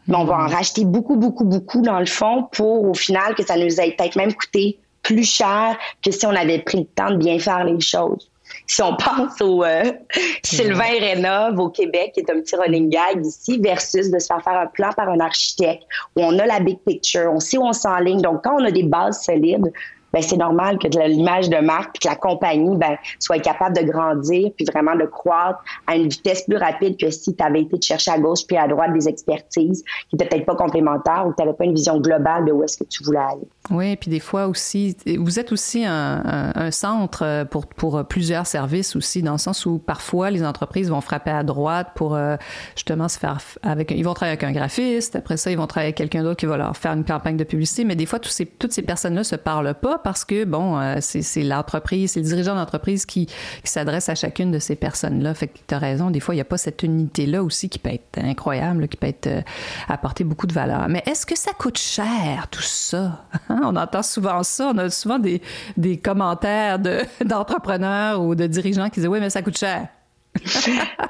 mais 0.08 0.16
on 0.16 0.24
va 0.24 0.36
en 0.36 0.48
racheter 0.48 0.86
beaucoup, 0.86 1.18
beaucoup, 1.18 1.44
beaucoup 1.44 1.82
dans 1.82 2.00
le 2.00 2.06
fond 2.06 2.48
pour 2.54 2.86
au 2.86 2.94
final 2.94 3.36
que 3.36 3.46
ça 3.46 3.58
nous 3.58 3.82
ait 3.82 3.92
peut-être 3.92 4.16
même 4.16 4.34
coûté 4.34 4.80
plus 5.04 5.30
cher 5.30 5.78
que 6.04 6.12
si 6.12 6.26
on 6.26 6.36
avait 6.36 6.60
pris 6.60 6.80
le 6.80 6.86
temps 6.86 7.12
de 7.12 7.18
bien 7.18 7.38
faire 7.38 7.66
les 7.66 7.82
choses. 7.82 8.32
Si 8.66 8.82
on 8.82 8.96
pense 8.96 9.42
au 9.42 9.64
euh, 9.66 9.92
Sylvain 10.44 11.00
Rénov 11.02 11.60
au 11.60 11.70
Québec, 11.70 12.12
qui 12.14 12.22
est 12.22 12.32
un 12.32 12.40
petit 12.40 12.56
running 12.56 12.90
gag 12.90 13.26
ici, 13.26 13.60
versus 13.62 14.10
de 14.10 14.20
se 14.20 14.28
faire 14.28 14.42
faire 14.42 14.58
un 14.58 14.68
plan 14.68 14.90
par 14.96 15.10
un 15.10 15.20
architecte, 15.20 15.84
où 16.16 16.22
on 16.22 16.40
a 16.40 16.46
la 16.46 16.62
big 16.62 16.80
picture, 16.86 17.30
on 17.34 17.42
sait 17.42 17.58
où 17.58 17.66
on 17.66 17.74
s'enligne. 17.74 18.22
Donc, 18.22 18.46
quand 18.46 18.56
on 18.62 18.64
a 18.64 18.72
des 18.72 18.84
bases 18.84 19.22
solides, 19.24 19.72
ben, 20.18 20.24
c'est 20.24 20.38
normal 20.38 20.80
que 20.80 20.88
l'image 20.88 21.48
de 21.48 21.58
marque 21.58 21.92
puis 21.94 22.00
que 22.00 22.08
la 22.08 22.16
compagnie 22.16 22.76
ben, 22.76 22.98
soit 23.20 23.38
capable 23.38 23.78
de 23.78 23.84
grandir 23.84 24.50
puis 24.56 24.66
vraiment 24.66 24.96
de 24.96 25.06
croître 25.06 25.60
à 25.86 25.96
une 25.96 26.10
vitesse 26.10 26.44
plus 26.48 26.58
rapide 26.58 26.98
que 27.00 27.12
si 27.12 27.36
tu 27.36 27.44
avais 27.44 27.62
été 27.62 27.78
de 27.78 27.84
chercher 27.84 28.12
à 28.12 28.18
gauche 28.18 28.48
puis 28.48 28.58
à 28.58 28.68
droite 28.68 28.94
des 28.94 29.08
expertises 29.08 29.84
qui 30.10 30.16
n'étaient 30.16 30.30
peut-être 30.30 30.46
pas 30.48 30.56
complémentaires 30.56 31.26
ou 31.28 31.32
que 31.32 31.36
tu 31.36 31.44
n'avais 31.44 31.56
pas 31.56 31.66
une 31.66 31.76
vision 31.76 32.00
globale 32.00 32.46
de 32.46 32.52
où 32.52 32.64
est-ce 32.64 32.78
que 32.78 32.84
tu 32.86 33.04
voulais 33.04 33.20
aller. 33.20 33.48
Oui, 33.70 33.96
puis 33.96 34.10
des 34.10 34.20
fois 34.20 34.48
aussi, 34.48 34.98
vous 35.20 35.40
êtes 35.40 35.52
aussi 35.52 35.86
un, 35.86 36.72
centre 36.72 37.46
pour, 37.46 37.68
pour 37.68 38.04
plusieurs 38.06 38.48
services 38.48 38.96
aussi, 38.96 39.22
dans 39.22 39.34
le 39.34 39.38
sens 39.38 39.66
où 39.66 39.78
parfois 39.78 40.32
les 40.32 40.44
entreprises 40.44 40.90
vont 40.90 41.02
frapper 41.02 41.32
à 41.32 41.44
droite 41.44 41.90
pour 41.96 42.16
euh, 42.16 42.38
justement 42.76 43.08
se 43.08 43.20
faire 43.20 43.38
avec, 43.62 43.92
ils 43.92 44.04
vont 44.04 44.14
travailler 44.14 44.38
avec 44.38 44.44
un 44.44 44.52
graphiste, 44.52 45.16
après 45.16 45.38
ça, 45.38 45.52
ils 45.52 45.58
vont 45.58 45.68
travailler 45.68 45.90
avec 45.90 45.98
quelqu'un 45.98 46.24
d'autre 46.24 46.38
qui 46.38 46.46
va 46.46 46.58
leur 46.58 46.76
faire 46.76 46.94
une 46.94 47.06
campagne 47.06 47.38
de 47.38 47.44
publicité, 47.44 47.84
mais 47.84 47.96
des 47.96 48.06
fois, 48.06 48.20
ces, 48.24 48.46
toutes 48.46 48.72
ces 48.72 48.82
personnes-là 48.82 49.24
se 49.24 49.36
parlent 49.36 49.76
pas 49.76 49.98
parce 50.08 50.24
que, 50.24 50.46
bon, 50.46 50.80
euh, 50.80 51.00
c'est 51.02 51.44
l'entreprise, 51.44 52.12
c'est 52.12 52.22
le 52.22 52.26
dirigeant 52.26 52.56
d'entreprise 52.56 53.06
qui, 53.06 53.26
qui 53.26 53.70
s'adresse 53.70 54.08
à 54.08 54.16
chacune 54.16 54.52
de 54.52 54.60
ces 54.60 54.78
personnes-là. 54.78 55.34
Fait 55.34 55.48
que 55.48 55.58
tu 55.68 55.76
as 55.76 55.80
raison, 55.80 56.12
des 56.12 56.22
fois, 56.22 56.34
il 56.34 56.38
n'y 56.38 56.42
a 56.42 56.46
pas 56.46 56.58
cette 56.58 56.82
unité-là 56.82 57.44
aussi 57.44 57.68
qui 57.68 57.78
peut 57.78 57.90
être 57.90 58.18
incroyable, 58.18 58.88
qui 58.88 58.96
peut 58.96 59.08
être 59.08 59.28
euh, 59.28 59.42
apporter 59.90 60.24
beaucoup 60.24 60.48
de 60.48 60.54
valeur. 60.54 60.88
Mais 60.88 61.04
est-ce 61.08 61.26
que 61.26 61.38
ça 61.38 61.52
coûte 61.52 61.78
cher, 61.78 62.48
tout 62.50 62.62
ça? 62.62 63.26
Hein? 63.50 63.60
On 63.66 63.76
entend 63.76 64.02
souvent 64.02 64.44
ça. 64.44 64.72
On 64.74 64.78
a 64.78 64.90
souvent 64.90 65.20
des, 65.20 65.42
des 65.76 65.98
commentaires 65.98 66.80
d'entrepreneurs 67.26 68.22
ou 68.22 68.34
de 68.34 68.48
dirigeants 68.48 68.90
qui 68.90 69.02
disent 69.02 69.10
Oui, 69.10 69.20
mais 69.20 69.30
ça 69.30 69.42
coûte 69.42 69.58
cher. 69.58 69.90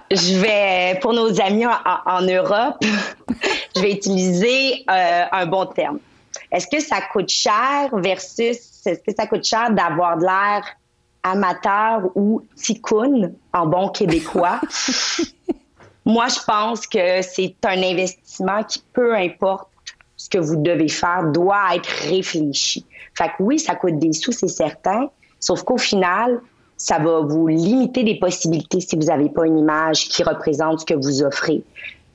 je 0.09 0.39
vais, 0.39 0.97
pour 1.01 1.13
nos 1.13 1.39
amis 1.39 1.67
en, 1.67 2.21
Europe, 2.23 2.83
je 3.75 3.79
vais 3.79 3.91
utiliser 3.91 4.83
euh, 4.89 5.25
un 5.31 5.45
bon 5.45 5.67
terme. 5.67 5.99
Est-ce 6.51 6.67
que 6.67 6.79
ça 6.79 7.01
coûte 7.13 7.29
cher 7.29 7.89
versus 7.93 8.76
est-ce 8.87 9.01
que 9.01 9.15
ça 9.17 9.27
coûte 9.27 9.43
cher 9.43 9.71
d'avoir 9.71 10.17
de 10.17 10.23
l'air 10.23 10.63
amateur 11.23 12.09
ou 12.15 12.41
ticoun 12.55 13.33
en 13.53 13.65
bon 13.67 13.89
québécois? 13.89 14.61
Moi, 16.05 16.27
je 16.29 16.39
pense 16.45 16.87
que 16.87 17.21
c'est 17.21 17.57
un 17.65 17.83
investissement 17.83 18.63
qui, 18.63 18.81
peu 18.93 19.13
importe 19.15 19.69
ce 20.15 20.29
que 20.29 20.37
vous 20.37 20.55
devez 20.55 20.87
faire, 20.87 21.29
doit 21.31 21.75
être 21.75 21.89
réfléchi. 22.09 22.85
Fait 23.13 23.27
que 23.27 23.43
oui, 23.43 23.59
ça 23.59 23.75
coûte 23.75 23.99
des 23.99 24.13
sous, 24.13 24.31
c'est 24.31 24.47
certain. 24.47 25.09
Sauf 25.39 25.63
qu'au 25.63 25.77
final, 25.77 26.39
ça 26.77 26.99
va 26.99 27.21
vous 27.21 27.47
limiter 27.47 28.03
des 28.03 28.19
possibilités 28.19 28.79
si 28.79 28.95
vous 28.95 29.05
n'avez 29.05 29.29
pas 29.29 29.45
une 29.45 29.57
image 29.57 30.07
qui 30.09 30.23
représente 30.23 30.81
ce 30.81 30.85
que 30.85 30.93
vous 30.93 31.23
offrez 31.23 31.63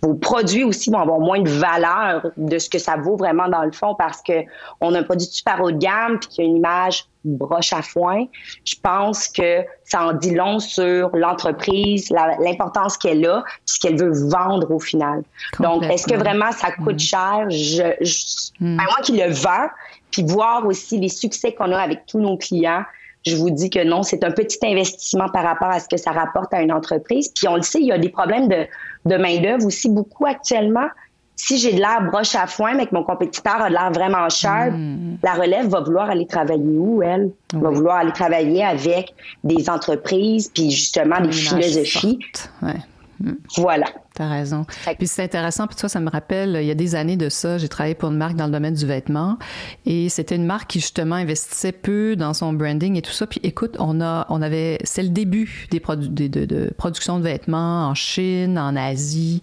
vos 0.02 0.14
produits 0.14 0.64
aussi 0.64 0.90
vont 0.90 0.98
avoir 0.98 1.20
moins 1.20 1.40
de 1.40 1.48
valeur 1.48 2.26
de 2.36 2.58
ce 2.58 2.68
que 2.68 2.78
ça 2.78 2.96
vaut 2.96 3.16
vraiment 3.16 3.48
dans 3.48 3.62
le 3.62 3.70
fond 3.70 3.94
parce 3.94 4.20
que 4.20 4.44
on 4.80 4.94
a 4.94 4.98
un 4.98 5.02
produit 5.04 5.26
super 5.26 5.60
haut 5.62 5.70
de 5.70 5.78
gamme 5.78 6.18
puis 6.18 6.28
qu'il 6.28 6.44
y 6.44 6.46
a 6.46 6.50
une 6.50 6.56
image 6.56 7.04
broche 7.24 7.72
à 7.72 7.82
foin. 7.82 8.24
Je 8.64 8.74
pense 8.82 9.28
que 9.28 9.64
ça 9.84 10.06
en 10.06 10.12
dit 10.12 10.34
long 10.34 10.58
sur 10.58 11.14
l'entreprise, 11.14 12.10
l'importance 12.10 12.96
qu'elle 12.96 13.24
a, 13.26 13.42
puis 13.42 13.60
ce 13.66 13.78
qu'elle 13.78 13.96
veut 13.96 14.28
vendre 14.28 14.70
au 14.72 14.80
final. 14.80 15.22
Donc, 15.60 15.84
est-ce 15.84 16.06
que 16.06 16.16
vraiment 16.16 16.50
ça 16.50 16.72
coûte 16.72 16.96
mm. 16.96 16.98
cher? 16.98 17.46
Je, 17.50 17.94
je 18.00 18.14
mm. 18.58 18.76
ben, 18.76 18.84
moi 18.84 18.96
qui 19.02 19.16
le 19.16 19.32
vends, 19.32 19.68
puis 20.10 20.24
voir 20.24 20.66
aussi 20.66 20.98
les 20.98 21.08
succès 21.08 21.52
qu'on 21.52 21.70
a 21.70 21.78
avec 21.78 22.06
tous 22.06 22.18
nos 22.18 22.36
clients, 22.36 22.82
je 23.26 23.36
vous 23.36 23.50
dis 23.50 23.70
que 23.70 23.84
non, 23.84 24.02
c'est 24.02 24.24
un 24.24 24.30
petit 24.30 24.58
investissement 24.64 25.28
par 25.28 25.44
rapport 25.44 25.68
à 25.68 25.80
ce 25.80 25.88
que 25.88 25.96
ça 25.96 26.10
rapporte 26.12 26.52
à 26.54 26.62
une 26.62 26.72
entreprise. 26.72 27.28
Puis 27.34 27.46
on 27.48 27.56
le 27.56 27.62
sait, 27.62 27.80
il 27.80 27.86
y 27.86 27.92
a 27.92 27.98
des 27.98 28.08
problèmes 28.08 28.48
de, 28.48 28.66
de 29.04 29.16
main-d'œuvre 29.16 29.66
aussi 29.66 29.88
beaucoup 29.88 30.26
actuellement. 30.26 30.88
si 31.36 31.58
j'ai 31.58 31.72
de 31.72 31.78
l'air 31.78 32.02
broche 32.10 32.34
à 32.34 32.46
foin, 32.46 32.74
mais 32.74 32.86
que 32.86 32.94
mon 32.94 33.04
compétiteur 33.04 33.60
a 33.62 33.68
de 33.68 33.74
l'air 33.74 33.90
vraiment 33.92 34.28
cher, 34.28 34.72
hmm. 34.72 35.18
la 35.22 35.34
relève 35.34 35.66
va 35.68 35.80
vouloir 35.80 36.10
aller 36.10 36.26
travailler 36.26 36.78
où, 36.78 37.02
elle? 37.02 37.30
Va 37.52 37.70
vouloir 37.70 37.96
aller 37.96 38.12
travailler 38.12 38.64
avec 38.64 39.14
des 39.42 39.68
entreprises, 39.68 40.50
puis 40.52 40.70
justement 40.70 41.20
des 41.20 41.32
philosophies. 41.32 42.18
Voilà. 43.56 43.86
T'as 44.14 44.28
raison. 44.28 44.66
Puis 44.98 45.06
c'est 45.06 45.22
intéressant, 45.22 45.66
puis 45.66 45.76
toi, 45.76 45.88
ça 45.88 45.98
me 45.98 46.10
rappelle, 46.10 46.58
il 46.60 46.66
y 46.66 46.70
a 46.70 46.74
des 46.74 46.94
années 46.94 47.16
de 47.16 47.30
ça, 47.30 47.56
j'ai 47.56 47.68
travaillé 47.68 47.94
pour 47.94 48.10
une 48.10 48.18
marque 48.18 48.36
dans 48.36 48.44
le 48.44 48.52
domaine 48.52 48.74
du 48.74 48.84
vêtement, 48.84 49.38
et 49.86 50.10
c'était 50.10 50.36
une 50.36 50.44
marque 50.44 50.70
qui 50.70 50.80
justement 50.80 51.14
investissait 51.14 51.72
peu 51.72 52.14
dans 52.14 52.34
son 52.34 52.52
branding 52.52 52.96
et 52.96 53.02
tout 53.02 53.12
ça. 53.12 53.26
Puis 53.26 53.40
écoute, 53.42 53.76
on 53.78 54.02
a, 54.02 54.26
on 54.28 54.42
avait, 54.42 54.78
c'est 54.84 55.02
le 55.02 55.08
début 55.08 55.66
des 55.70 55.80
produits 55.80 56.10
de, 56.10 56.44
de, 56.44 56.70
production 56.76 57.18
de 57.18 57.24
vêtements 57.24 57.88
en 57.88 57.94
Chine, 57.94 58.58
en 58.58 58.76
Asie, 58.76 59.40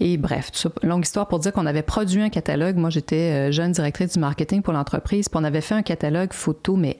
et 0.00 0.16
bref, 0.16 0.50
tout 0.50 0.58
ça, 0.58 0.70
longue 0.82 1.04
histoire 1.04 1.28
pour 1.28 1.38
dire 1.38 1.52
qu'on 1.52 1.66
avait 1.66 1.82
produit 1.82 2.22
un 2.22 2.30
catalogue. 2.30 2.76
Moi, 2.76 2.88
j'étais 2.88 3.48
euh, 3.48 3.52
jeune 3.52 3.72
directrice 3.72 4.14
du 4.14 4.18
marketing 4.18 4.62
pour 4.62 4.72
l'entreprise, 4.72 5.28
puis 5.28 5.38
on 5.38 5.44
avait 5.44 5.60
fait 5.60 5.74
un 5.74 5.82
catalogue 5.82 6.32
photo, 6.32 6.76
mais 6.76 6.98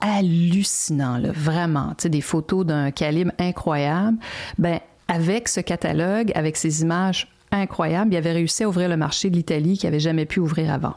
hallucinant, 0.00 1.16
là, 1.16 1.30
vraiment. 1.32 1.94
Tu 1.96 2.02
sais, 2.02 2.08
des 2.10 2.20
photos 2.20 2.66
d'un 2.66 2.90
calibre 2.90 3.32
incroyable. 3.38 4.18
Ben, 4.58 4.80
avec 5.08 5.48
ce 5.48 5.60
catalogue, 5.60 6.32
avec 6.34 6.56
ces 6.56 6.82
images 6.82 7.28
incroyables, 7.50 8.12
il 8.12 8.16
avait 8.16 8.32
réussi 8.32 8.64
à 8.64 8.68
ouvrir 8.68 8.88
le 8.88 8.96
marché 8.96 9.30
de 9.30 9.36
l'Italie 9.36 9.78
qui 9.78 9.86
n'avait 9.86 10.00
jamais 10.00 10.26
pu 10.26 10.40
ouvrir 10.40 10.72
avant. 10.72 10.94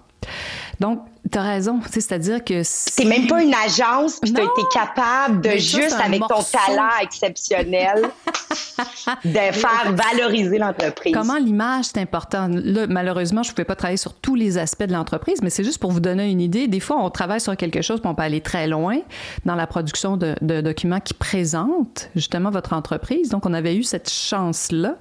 Donc, 0.79 1.01
tu 1.31 1.37
as 1.37 1.41
raison. 1.41 1.79
C'est-à-dire 1.89 2.43
que. 2.43 2.61
C'est 2.63 3.05
même 3.05 3.27
pas 3.27 3.41
une 3.41 3.53
agence, 3.53 4.19
puis 4.19 4.31
tu 4.31 4.39
as 4.39 4.43
été 4.43 4.61
capable 4.71 5.41
de 5.41 5.51
juste, 5.51 5.97
avec 6.03 6.21
ton 6.21 6.43
talent 6.43 6.89
exceptionnel, 7.01 8.03
de 9.25 9.31
faire 9.31 9.93
valoriser 9.93 10.57
l'entreprise. 10.57 11.13
Comment 11.13 11.37
l'image, 11.37 11.85
c'est 11.85 11.99
important. 11.99 12.47
Là, 12.49 12.87
malheureusement, 12.87 13.43
je 13.43 13.49
ne 13.49 13.53
pouvais 13.53 13.65
pas 13.65 13.75
travailler 13.75 13.97
sur 13.97 14.13
tous 14.13 14.35
les 14.35 14.57
aspects 14.57 14.83
de 14.83 14.93
l'entreprise, 14.93 15.41
mais 15.41 15.49
c'est 15.49 15.63
juste 15.63 15.79
pour 15.79 15.91
vous 15.91 15.99
donner 15.99 16.29
une 16.29 16.41
idée. 16.41 16.67
Des 16.67 16.79
fois, 16.79 16.97
on 16.99 17.09
travaille 17.09 17.41
sur 17.41 17.55
quelque 17.57 17.81
chose, 17.81 17.99
puis 17.99 18.09
on 18.09 18.15
peut 18.15 18.23
aller 18.23 18.41
très 18.41 18.67
loin 18.67 18.99
dans 19.45 19.55
la 19.55 19.67
production 19.67 20.17
de, 20.17 20.35
de 20.41 20.61
documents 20.61 20.99
qui 20.99 21.13
présentent 21.13 22.09
justement 22.15 22.51
votre 22.51 22.73
entreprise. 22.73 23.29
Donc, 23.29 23.45
on 23.45 23.53
avait 23.53 23.75
eu 23.75 23.83
cette 23.83 24.09
chance-là 24.09 24.95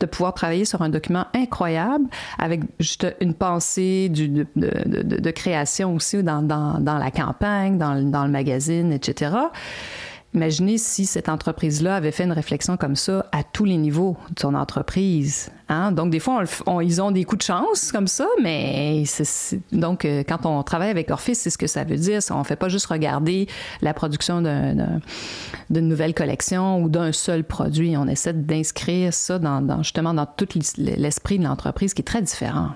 de 0.00 0.06
pouvoir 0.06 0.34
travailler 0.34 0.64
sur 0.64 0.82
un 0.82 0.88
document 0.88 1.26
incroyable 1.34 2.06
avec 2.38 2.62
juste 2.80 3.06
une 3.20 3.34
pensée 3.34 4.08
du, 4.08 4.28
de, 4.28 4.46
de, 4.56 5.02
de 5.02 5.30
création 5.30 5.67
aussi 5.84 6.22
dans, 6.22 6.42
dans, 6.42 6.98
la 6.98 7.10
campagne, 7.10 7.78
dans, 7.78 8.02
dans, 8.10 8.24
le 8.24 8.30
magazine, 8.30 8.92
etc. 8.92 9.30
Imaginez 10.34 10.76
si 10.76 11.06
cette 11.06 11.30
entreprise-là 11.30 11.96
avait 11.96 12.12
fait 12.12 12.24
une 12.24 12.32
réflexion 12.32 12.76
comme 12.76 12.96
ça 12.96 13.24
à 13.32 13.42
tous 13.42 13.64
les 13.64 13.78
niveaux 13.78 14.14
de 14.34 14.38
son 14.38 14.54
entreprise. 14.54 15.50
Hein? 15.70 15.90
Donc, 15.90 16.10
des 16.10 16.20
fois, 16.20 16.44
ils 16.82 17.00
ont 17.00 17.10
des 17.10 17.24
coups 17.24 17.38
de 17.38 17.44
chance 17.44 17.90
comme 17.90 18.06
ça, 18.06 18.26
mais 18.42 19.04
donc, 19.72 20.04
euh, 20.04 20.22
quand 20.28 20.44
on 20.44 20.62
travaille 20.62 20.90
avec 20.90 21.10
Orphis, 21.10 21.34
c'est 21.34 21.48
ce 21.48 21.56
que 21.56 21.66
ça 21.66 21.84
veut 21.84 21.96
dire. 21.96 22.20
On 22.30 22.40
ne 22.40 22.44
fait 22.44 22.56
pas 22.56 22.68
juste 22.68 22.86
regarder 22.86 23.48
la 23.80 23.94
production 23.94 24.42
d'une 24.42 25.88
nouvelle 25.88 26.12
collection 26.12 26.82
ou 26.82 26.90
d'un 26.90 27.12
seul 27.12 27.42
produit. 27.42 27.96
On 27.96 28.06
essaie 28.06 28.34
d'inscrire 28.34 29.14
ça 29.14 29.38
dans, 29.38 29.82
justement 29.82 30.12
dans 30.12 30.26
tout 30.26 30.48
l'esprit 30.76 31.38
de 31.38 31.44
l'entreprise 31.44 31.94
qui 31.94 32.02
est 32.02 32.04
très 32.04 32.20
différent 32.22 32.72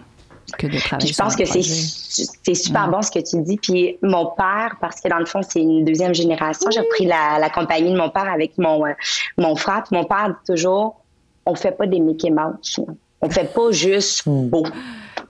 je 0.61 1.17
pense 1.17 1.37
que 1.37 1.45
c'est 1.45 2.55
super 2.55 2.89
bon 2.89 3.03
ce 3.03 3.11
que 3.11 3.19
tu 3.19 3.43
dis. 3.43 3.57
Puis 3.57 3.99
mon 4.03 4.27
père, 4.27 4.77
parce 4.81 5.01
que 5.01 5.09
dans 5.09 5.19
le 5.19 5.27
fond, 5.27 5.41
c'est 5.49 5.61
une 5.61 5.85
deuxième 5.85 6.15
génération, 6.15 6.71
j'ai 6.71 6.83
pris 6.83 7.07
la, 7.07 7.51
compagnie 7.51 7.93
de 7.93 7.97
mon 7.97 8.11
père 8.11 8.31
avec 8.33 8.57
mon, 8.59 8.87
euh, 8.87 8.93
mon 9.39 9.57
frère. 9.57 9.85
mon 9.91 10.05
père 10.05 10.29
dit 10.29 10.55
toujours 10.55 11.03
on 11.47 11.55
fait 11.55 11.73
pas 11.73 11.87
des 11.87 12.01
Mickey 12.01 12.31
Mouse. 12.31 12.81
On 13.21 13.31
fait 13.31 13.53
pas 13.53 13.71
juste 13.71 14.23
beau. 14.27 14.65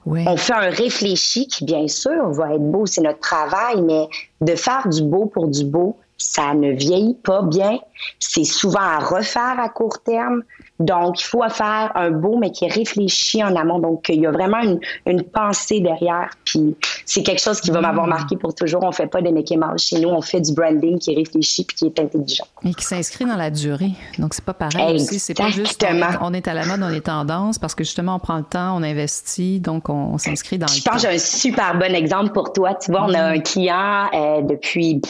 On 0.07 0.37
fait 0.37 0.55
un 0.55 0.71
réfléchi 0.71 1.47
qui, 1.47 1.65
bien 1.65 1.87
sûr, 1.87 2.31
va 2.31 2.55
être 2.55 2.71
beau, 2.71 2.87
c'est 2.87 3.03
notre 3.03 3.21
travail, 3.21 3.81
mais 3.83 4.09
de 4.41 4.57
faire 4.57 4.89
du 4.89 5.03
beau 5.03 5.27
pour 5.27 5.47
du 5.47 5.65
beau, 5.65 5.97
ça 6.23 6.55
ne 6.55 6.71
vieillit 6.71 7.17
pas 7.25 7.43
bien. 7.43 7.79
C'est 8.21 8.45
souvent 8.45 8.81
à 8.81 8.99
refaire 9.01 9.59
à 9.59 9.69
court 9.69 10.03
terme. 10.05 10.43
Donc, 10.79 11.21
il 11.21 11.25
faut 11.25 11.43
faire 11.49 11.93
un 11.95 12.11
beau, 12.11 12.39
mais 12.39 12.51
qui 12.51 12.65
est 12.65 12.73
réfléchi 12.73 13.43
en 13.43 13.55
amont. 13.57 13.79
Donc, 13.79 14.09
il 14.09 14.21
y 14.21 14.27
a 14.27 14.31
vraiment 14.31 14.61
une, 15.07 15.23
pensée 15.23 15.81
derrière. 15.81 16.31
Puis, 16.45 16.77
c'est 17.07 17.23
quelque 17.23 17.41
chose 17.41 17.61
qui 17.61 17.71
va 17.71 17.81
m'avoir 17.81 18.07
mm. 18.07 18.11
marqué 18.11 18.37
pour 18.37 18.55
toujours. 18.55 18.85
On 18.85 18.93
fait 18.93 19.07
pas 19.07 19.21
de 19.21 19.31
Mickey 19.31 19.57
Mouse 19.57 19.83
chez 19.83 20.01
nous. 20.01 20.09
On 20.09 20.23
fait 20.23 20.41
du 20.41 20.53
branding 20.53 20.99
qui 20.99 21.13
est 21.13 21.17
réfléchi 21.17 21.65
puis 21.65 21.77
qui 21.77 21.87
est 21.87 21.99
intelligent. 22.01 22.45
Et 22.65 22.73
qui 22.75 22.85
s'inscrit 22.85 23.25
dans 23.25 23.37
la 23.37 23.51
durée. 23.51 23.93
Donc, 24.19 24.35
c'est 24.35 24.45
pas 24.45 24.55
pareil 24.55 24.95
aussi. 24.95 25.19
C'est 25.19 25.35
pas 25.35 25.51
juste 25.51 25.85
on 26.21 26.35
est, 26.35 26.49
à 26.49 26.55
la 26.55 26.67
mode, 26.67 26.83
on 26.83 26.93
est 26.93 27.01
tendance 27.01 27.59
parce 27.59 27.75
que 27.75 27.85
justement, 27.85 28.17
on 28.17 28.21
prend 28.21 28.39
le 28.39 28.45
temps, 28.45 28.77
on 28.77 28.83
investit, 28.83 29.61
donc 29.61 29.89
on, 29.89 30.19
s'inscrit 30.19 30.59
dans 30.59 30.69
Je 30.69 30.77
le 30.77 30.83
pense 30.83 31.03
que 31.03 31.09
j'ai 31.09 31.15
un 31.15 31.19
super 31.19 31.79
bon 31.79 31.95
exemple 31.95 32.33
pour 32.33 32.53
toi. 32.53 32.75
Tu 32.75 32.91
vois, 32.91 33.05
on 33.05 33.15
a 33.15 33.33
mm. 33.33 33.35
un 33.37 33.41
client 33.41 34.11
euh, 34.15 34.43
depuis 34.43 35.01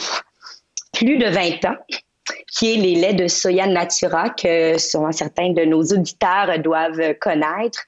plus 0.93 1.17
de 1.17 1.25
20 1.25 1.65
ans 1.65 1.77
qui 2.47 2.73
est 2.73 2.77
les 2.77 2.95
laits 2.95 3.17
de 3.17 3.27
soya 3.27 3.67
Natura 3.67 4.29
que 4.29 4.77
certains 4.77 5.51
de 5.51 5.65
nos 5.65 5.83
auditeurs 5.83 6.59
doivent 6.59 7.15
connaître. 7.19 7.79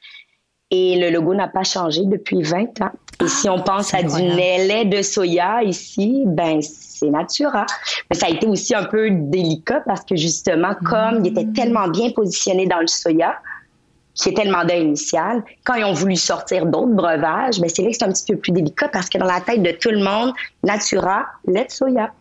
Et 0.72 1.00
le 1.00 1.12
logo 1.12 1.36
n'a 1.36 1.48
pas 1.48 1.64
changé 1.64 2.02
depuis 2.06 2.42
20 2.42 2.82
ans. 2.82 2.92
Et 3.24 3.28
si 3.28 3.48
on 3.48 3.60
ah, 3.60 3.64
pense 3.64 3.94
à 3.94 4.02
du 4.02 4.20
lait 4.20 4.84
de 4.84 5.02
soya 5.04 5.64
ici, 5.64 6.24
ben 6.26 6.60
c'est 6.62 7.10
Natura. 7.10 7.66
Mais 8.10 8.18
ça 8.18 8.26
a 8.26 8.30
été 8.30 8.48
aussi 8.48 8.74
un 8.74 8.84
peu 8.84 9.10
délicat 9.12 9.82
parce 9.86 10.04
que 10.04 10.16
justement, 10.16 10.74
comme 10.84 11.24
il 11.24 11.32
était 11.32 11.46
mm. 11.46 11.54
tellement 11.54 11.88
bien 11.88 12.10
positionné 12.12 12.66
dans 12.66 12.80
le 12.80 12.88
soya, 12.88 13.38
qui 14.16 14.30
était 14.30 14.46
le 14.46 14.52
mandat 14.52 14.78
initial, 14.78 15.44
quand 15.64 15.76
ils 15.76 15.84
ont 15.84 15.94
voulu 15.94 16.16
sortir 16.16 16.66
d'autres 16.66 16.94
breuvages, 16.94 17.60
ben 17.60 17.70
c'est 17.70 17.84
là 17.84 17.90
que 17.90 17.96
c'est 18.00 18.06
un 18.06 18.12
petit 18.12 18.34
peu 18.34 18.38
plus 18.38 18.52
délicat 18.52 18.88
parce 18.88 19.10
que 19.10 19.18
dans 19.18 19.26
la 19.26 19.42
tête 19.42 19.62
de 19.62 19.72
tout 19.72 19.92
le 19.92 20.04
monde, 20.04 20.34
Natura, 20.64 21.26
lait 21.46 21.66
de 21.66 21.72
soya. 21.72 22.12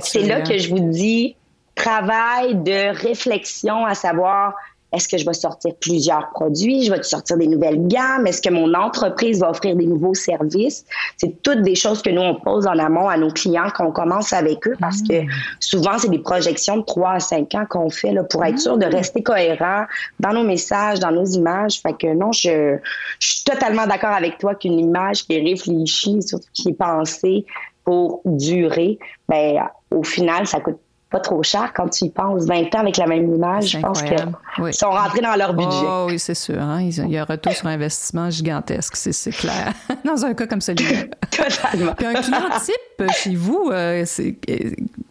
C'est 0.00 0.22
là 0.22 0.40
que 0.40 0.56
je 0.56 0.70
vous 0.70 0.90
dis, 0.90 1.36
travail 1.74 2.54
de 2.54 2.96
réflexion 2.96 3.84
à 3.84 3.94
savoir 3.94 4.54
est-ce 4.94 5.08
que 5.08 5.18
je 5.18 5.26
vais 5.26 5.34
sortir 5.34 5.74
plusieurs 5.80 6.30
produits? 6.30 6.84
Je 6.84 6.92
vais 6.92 7.02
sortir 7.02 7.36
des 7.36 7.48
nouvelles 7.48 7.86
gammes? 7.88 8.26
Est-ce 8.26 8.40
que 8.40 8.50
mon 8.50 8.72
entreprise 8.74 9.40
va 9.40 9.50
offrir 9.50 9.74
des 9.74 9.86
nouveaux 9.86 10.14
services? 10.14 10.84
C'est 11.16 11.42
toutes 11.42 11.62
des 11.62 11.74
choses 11.74 12.00
que 12.00 12.10
nous, 12.10 12.20
on 12.22 12.36
pose 12.36 12.66
en 12.66 12.78
amont 12.78 13.08
à 13.08 13.16
nos 13.16 13.30
clients 13.30 13.68
quand 13.74 13.86
on 13.86 13.90
commence 13.90 14.32
avec 14.32 14.66
eux 14.68 14.74
parce 14.80 15.02
que 15.02 15.22
mmh. 15.22 15.28
souvent, 15.58 15.98
c'est 15.98 16.10
des 16.10 16.20
projections 16.20 16.76
de 16.76 16.82
3 16.82 17.10
à 17.10 17.20
5 17.20 17.54
ans 17.56 17.66
qu'on 17.68 17.90
fait 17.90 18.12
là, 18.12 18.22
pour 18.22 18.44
être 18.44 18.58
sûr 18.58 18.78
de 18.78 18.86
mmh. 18.86 18.94
rester 18.94 19.22
cohérent 19.22 19.86
dans 20.20 20.32
nos 20.32 20.44
messages, 20.44 21.00
dans 21.00 21.10
nos 21.10 21.24
images. 21.24 21.80
Fait 21.80 21.94
que 21.94 22.14
non, 22.14 22.30
je, 22.30 22.78
je 23.18 23.26
suis 23.26 23.44
totalement 23.44 23.86
d'accord 23.86 24.12
avec 24.12 24.38
toi 24.38 24.54
qu'une 24.54 24.78
image 24.78 25.26
qui 25.26 25.34
est 25.34 25.42
réfléchie, 25.42 26.22
surtout 26.22 26.48
qui 26.52 26.68
est 26.68 26.74
pensée 26.74 27.44
pour 27.84 28.22
durer, 28.24 28.98
ben, 29.28 29.68
au 29.90 30.02
final, 30.02 30.46
ça 30.46 30.60
coûte 30.60 30.78
pas 31.14 31.20
trop 31.20 31.44
cher 31.44 31.72
quand 31.72 31.88
tu 31.88 32.06
y 32.06 32.10
penses. 32.10 32.44
20 32.44 32.74
ans 32.74 32.80
avec 32.80 32.96
la 32.96 33.06
même 33.06 33.32
image, 33.32 33.68
je 33.68 33.78
pense 33.78 34.02
qu'ils 34.02 34.74
sont 34.74 34.90
rentrés 34.90 35.20
dans 35.20 35.36
leur 35.36 35.54
budget. 35.54 35.86
Oh, 35.86 36.06
oui, 36.08 36.18
c'est 36.18 36.34
sûr. 36.34 36.60
Hein. 36.60 36.80
Il 36.82 37.08
y 37.08 37.16
a 37.16 37.22
un 37.22 37.24
retour 37.24 37.52
sur 37.52 37.68
investissement 37.68 38.30
gigantesque, 38.30 38.96
c'est 38.96 39.30
clair. 39.30 39.72
dans 40.04 40.24
un 40.24 40.34
cas 40.34 40.48
comme 40.48 40.60
celui-là. 40.60 41.04
Totalement. 41.30 41.94
Puis 41.94 42.06
un 42.06 42.14
client 42.14 42.50
type 42.64 43.10
chez 43.12 43.36
vous, 43.36 43.70
euh, 43.70 44.04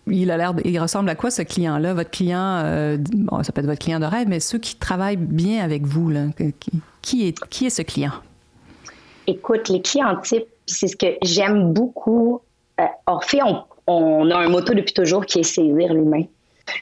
il 0.07 0.29
a 0.29 0.35
l'air, 0.35 0.53
il 0.65 0.77
ressemble 0.77 1.09
à 1.09 1.15
quoi 1.15 1.31
ce 1.31 1.41
client-là? 1.41 1.93
Votre 1.93 2.11
client, 2.11 2.61
euh, 2.65 2.97
bon, 2.99 3.41
ça 3.41 3.53
peut 3.53 3.61
être 3.61 3.67
votre 3.67 3.79
client 3.79 4.01
de 4.01 4.05
rêve, 4.05 4.27
mais 4.27 4.41
ceux 4.41 4.59
qui 4.59 4.75
travaillent 4.75 5.15
bien 5.15 5.63
avec 5.63 5.85
vous, 5.85 6.09
là, 6.09 6.25
qui, 7.01 7.29
est, 7.29 7.39
qui 7.47 7.65
est 7.65 7.69
ce 7.69 7.81
client? 7.81 8.11
Écoute, 9.25 9.69
les 9.69 9.81
clients 9.81 10.17
types, 10.17 10.47
c'est 10.65 10.87
ce 10.87 10.97
que 10.97 11.15
j'aime 11.21 11.71
beaucoup. 11.71 12.41
Euh, 12.81 12.83
Orphée, 13.05 13.39
on 13.41 13.63
on 13.87 14.29
a 14.31 14.37
un 14.37 14.49
motto 14.49 14.73
depuis 14.73 14.93
toujours 14.93 15.25
qui 15.25 15.39
est 15.39 15.43
saisir 15.43 15.93
l'humain. 15.93 16.23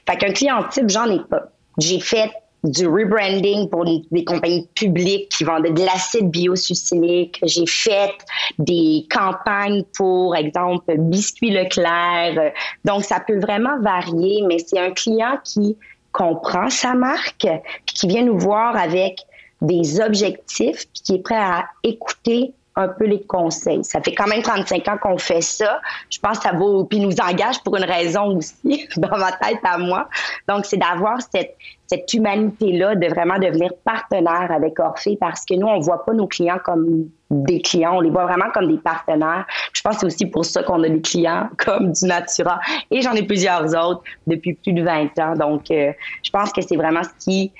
Fait 0.07 0.17
qu'un 0.17 0.31
client 0.31 0.63
type, 0.69 0.89
j'en 0.89 1.09
ai 1.09 1.19
pas. 1.19 1.51
J'ai 1.77 1.99
fait 1.99 2.31
du 2.63 2.87
rebranding 2.87 3.69
pour 3.69 3.85
des, 3.85 4.23
compagnies 4.23 4.67
publiques 4.75 5.29
qui 5.29 5.43
vendaient 5.43 5.71
de 5.71 5.83
l'acide 5.83 6.29
biosuccinique. 6.29 7.39
J'ai 7.43 7.65
fait 7.65 8.13
des 8.59 9.07
campagnes 9.09 9.83
pour, 9.97 10.35
exemple, 10.35 10.95
Biscuit 10.97 11.49
Leclerc. 11.49 12.51
Donc, 12.85 13.03
ça 13.03 13.19
peut 13.19 13.39
vraiment 13.39 13.79
varier, 13.81 14.43
mais 14.47 14.59
c'est 14.59 14.79
un 14.79 14.91
client 14.91 15.39
qui 15.43 15.75
comprend 16.11 16.69
sa 16.69 16.93
marque, 16.93 17.47
qui 17.85 18.07
vient 18.07 18.23
nous 18.23 18.37
voir 18.37 18.75
avec 18.75 19.21
des 19.61 19.99
objectifs, 19.99 20.87
puis 20.93 21.01
qui 21.03 21.15
est 21.15 21.23
prêt 21.23 21.35
à 21.35 21.65
écouter 21.83 22.53
un 22.81 22.87
peu 22.87 23.05
les 23.05 23.21
conseils. 23.23 23.83
Ça 23.83 24.01
fait 24.01 24.13
quand 24.13 24.27
même 24.27 24.41
35 24.41 24.87
ans 24.87 24.97
qu'on 25.01 25.17
fait 25.17 25.41
ça. 25.41 25.79
Je 26.09 26.19
pense 26.19 26.39
que 26.39 26.43
ça 26.43 26.53
vaut, 26.53 26.85
puis 26.85 26.99
nous 26.99 27.15
engage 27.21 27.61
pour 27.63 27.77
une 27.77 27.83
raison 27.83 28.37
aussi, 28.37 28.87
dans 28.97 29.17
ma 29.17 29.31
tête 29.31 29.59
à 29.63 29.77
moi. 29.77 30.09
Donc, 30.47 30.65
c'est 30.65 30.77
d'avoir 30.77 31.19
cette, 31.21 31.55
cette 31.87 32.13
humanité-là, 32.13 32.95
de 32.95 33.07
vraiment 33.07 33.37
devenir 33.37 33.71
partenaire 33.83 34.51
avec 34.51 34.79
Orphée, 34.79 35.17
parce 35.19 35.45
que 35.45 35.55
nous, 35.55 35.67
on 35.67 35.79
voit 35.79 36.05
pas 36.05 36.13
nos 36.13 36.27
clients 36.27 36.59
comme 36.63 37.09
des 37.29 37.61
clients, 37.61 37.95
on 37.95 38.01
les 38.01 38.09
voit 38.09 38.25
vraiment 38.25 38.51
comme 38.53 38.67
des 38.67 38.77
partenaires. 38.77 39.45
Je 39.73 39.81
pense 39.81 39.95
que 39.95 39.99
c'est 40.01 40.05
aussi 40.07 40.25
pour 40.25 40.45
ça 40.45 40.63
qu'on 40.63 40.83
a 40.83 40.89
des 40.89 41.01
clients 41.01 41.49
comme 41.57 41.91
du 41.91 42.05
Natura. 42.05 42.59
Et 42.89 43.01
j'en 43.01 43.13
ai 43.13 43.23
plusieurs 43.23 43.73
autres 43.75 44.03
depuis 44.27 44.53
plus 44.53 44.73
de 44.73 44.83
20 44.83 45.17
ans. 45.19 45.33
Donc, 45.35 45.71
euh, 45.71 45.93
je 46.23 46.29
pense 46.29 46.51
que 46.51 46.61
c'est 46.61 46.75
vraiment 46.75 47.03
ce 47.03 47.25
qui 47.25 47.51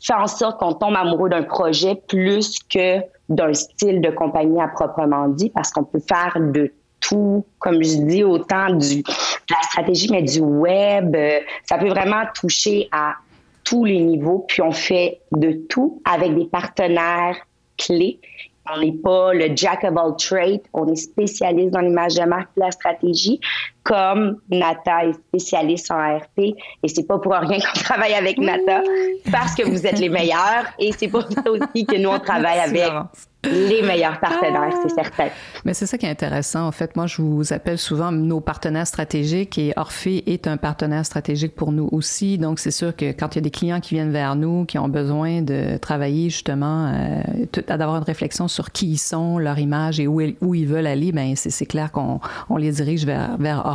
fait 0.00 0.14
en 0.14 0.26
sorte 0.26 0.58
qu'on 0.58 0.74
tombe 0.74 0.94
amoureux 0.96 1.30
d'un 1.30 1.42
projet 1.42 1.94
plus 2.08 2.58
que 2.68 3.00
d'un 3.28 3.54
style 3.54 4.00
de 4.00 4.10
compagnie 4.10 4.60
à 4.60 4.68
proprement 4.68 5.28
dit, 5.28 5.50
parce 5.50 5.70
qu'on 5.70 5.84
peut 5.84 6.02
faire 6.06 6.36
de 6.38 6.72
tout, 7.00 7.44
comme 7.58 7.82
je 7.82 8.02
dis, 8.06 8.24
autant 8.24 8.70
du, 8.70 9.02
de 9.02 9.10
la 9.50 9.62
stratégie, 9.62 10.08
mais 10.10 10.22
du 10.22 10.40
web. 10.40 11.14
Euh, 11.14 11.40
ça 11.64 11.78
peut 11.78 11.88
vraiment 11.88 12.22
toucher 12.34 12.88
à 12.92 13.14
tous 13.62 13.84
les 13.84 14.00
niveaux. 14.00 14.44
Puis 14.48 14.62
on 14.62 14.72
fait 14.72 15.20
de 15.32 15.52
tout 15.68 16.02
avec 16.04 16.34
des 16.34 16.46
partenaires 16.46 17.36
clés 17.76 18.20
on 18.72 18.80
n'est 18.80 18.92
pas 18.92 19.32
le 19.34 19.54
jack 19.54 19.84
of 19.84 19.96
all 19.96 20.16
trades, 20.16 20.62
on 20.72 20.90
est 20.90 20.96
spécialiste 20.96 21.70
dans 21.70 21.80
l'image 21.80 22.14
de 22.14 22.24
marque, 22.24 22.50
la 22.56 22.70
stratégie, 22.70 23.40
comme 23.84 24.40
Nata 24.50 25.04
est 25.04 25.12
spécialiste 25.12 25.90
en 25.90 26.18
RP. 26.18 26.56
Et 26.82 26.88
c'est 26.88 27.06
pas 27.06 27.18
pour 27.18 27.32
rien 27.32 27.58
qu'on 27.58 27.80
travaille 27.80 28.14
avec 28.14 28.38
Nata, 28.38 28.82
parce 29.30 29.54
que 29.54 29.62
vous 29.62 29.86
êtes 29.86 30.00
les 30.00 30.08
meilleurs. 30.08 30.64
Et 30.78 30.90
c'est 30.92 31.08
pour 31.08 31.22
ça 31.22 31.42
aussi 31.48 31.86
que 31.86 31.96
nous, 31.96 32.08
on 32.08 32.18
travaille 32.20 32.58
avec 32.58 32.90
les 33.50 33.82
meilleurs 33.82 34.18
partenaires, 34.20 34.72
c'est 34.82 34.92
ah. 34.98 35.02
certain. 35.02 35.28
Mais 35.64 35.74
c'est 35.74 35.86
ça 35.86 35.98
qui 35.98 36.06
est 36.06 36.10
intéressant. 36.10 36.66
En 36.66 36.72
fait, 36.72 36.96
moi, 36.96 37.06
je 37.06 37.22
vous 37.22 37.52
appelle 37.52 37.78
souvent 37.78 38.12
nos 38.12 38.40
partenaires 38.40 38.86
stratégiques 38.86 39.58
et 39.58 39.72
Orphée 39.76 40.22
est 40.26 40.46
un 40.46 40.56
partenaire 40.56 41.04
stratégique 41.04 41.54
pour 41.54 41.72
nous 41.72 41.88
aussi. 41.92 42.38
Donc, 42.38 42.58
c'est 42.58 42.70
sûr 42.70 42.94
que 42.94 43.12
quand 43.12 43.34
il 43.34 43.38
y 43.38 43.38
a 43.38 43.42
des 43.42 43.50
clients 43.50 43.80
qui 43.80 43.94
viennent 43.94 44.12
vers 44.12 44.36
nous, 44.36 44.64
qui 44.64 44.78
ont 44.78 44.88
besoin 44.88 45.42
de 45.42 45.76
travailler 45.78 46.30
justement, 46.30 46.92
euh, 46.92 47.62
d'avoir 47.66 47.96
une 47.96 48.04
réflexion 48.04 48.48
sur 48.48 48.70
qui 48.72 48.86
ils 48.92 48.98
sont, 48.98 49.38
leur 49.38 49.58
image 49.58 50.00
et 50.00 50.06
où, 50.06 50.20
où 50.40 50.54
ils 50.54 50.66
veulent 50.66 50.86
aller, 50.86 51.12
ben 51.12 51.34
c'est 51.36 51.66
clair 51.66 51.92
qu'on 51.92 52.20
on 52.48 52.56
les 52.56 52.72
dirige 52.72 53.04
vers, 53.04 53.36
vers 53.38 53.64
Orphée. 53.66 53.73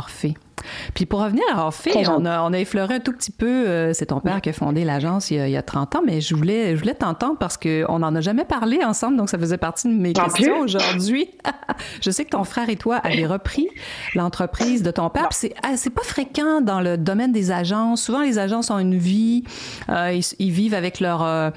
Puis 0.94 1.06
pour 1.06 1.22
revenir 1.22 1.44
à 1.54 1.66
Orphée, 1.66 2.06
on 2.08 2.24
a, 2.24 2.42
on 2.42 2.52
a 2.52 2.58
effleuré 2.58 2.96
un 2.96 3.00
tout 3.00 3.12
petit 3.12 3.30
peu, 3.30 3.46
euh, 3.46 3.92
c'est 3.92 4.06
ton 4.06 4.20
père 4.20 4.40
qui 4.40 4.50
a 4.50 4.52
fondé 4.52 4.84
l'agence 4.84 5.30
il, 5.30 5.48
y 5.48 5.56
a 5.56 5.62
30 5.62 5.96
ans, 5.96 6.02
mais 6.04 6.20
je 6.20 6.34
voulais, 6.34 6.74
je 6.76 6.80
voulais 6.80 6.94
t'entendre 6.94 7.36
parce 7.38 7.56
qu'on 7.56 7.98
n'en 7.98 8.14
a 8.14 8.20
jamais 8.20 8.44
parlé 8.44 8.84
ensemble, 8.84 9.16
donc 9.16 9.30
ça 9.30 9.38
faisait 9.38 9.58
partie 9.58 9.88
de 9.88 9.94
mes 9.94 10.12
questions 10.12 10.60
aujourd'hui. 10.60 11.30
je 12.00 12.10
sais 12.10 12.24
que 12.24 12.30
ton 12.30 12.44
frère 12.44 12.68
et 12.68 12.76
toi 12.76 12.96
avez 12.96 13.26
repris 13.26 13.68
l'entreprise 14.14 14.82
de 14.82 14.90
ton 14.90 15.10
père. 15.10 15.28
C'est, 15.30 15.54
ah, 15.62 15.76
c'est 15.76 15.90
pas 15.90 16.02
fréquent 16.02 16.60
dans 16.60 16.80
le 16.80 16.96
domaine 16.96 17.32
des 17.32 17.50
agences. 17.50 18.02
Souvent, 18.02 18.22
les 18.22 18.38
agences 18.38 18.70
ont 18.70 18.78
une 18.78 18.98
vie, 18.98 19.44
euh, 19.88 20.20
ils, 20.38 20.52
vivent 20.52 20.74
avec 20.74 21.00
leur... 21.00 21.22
Euh, 21.22 21.50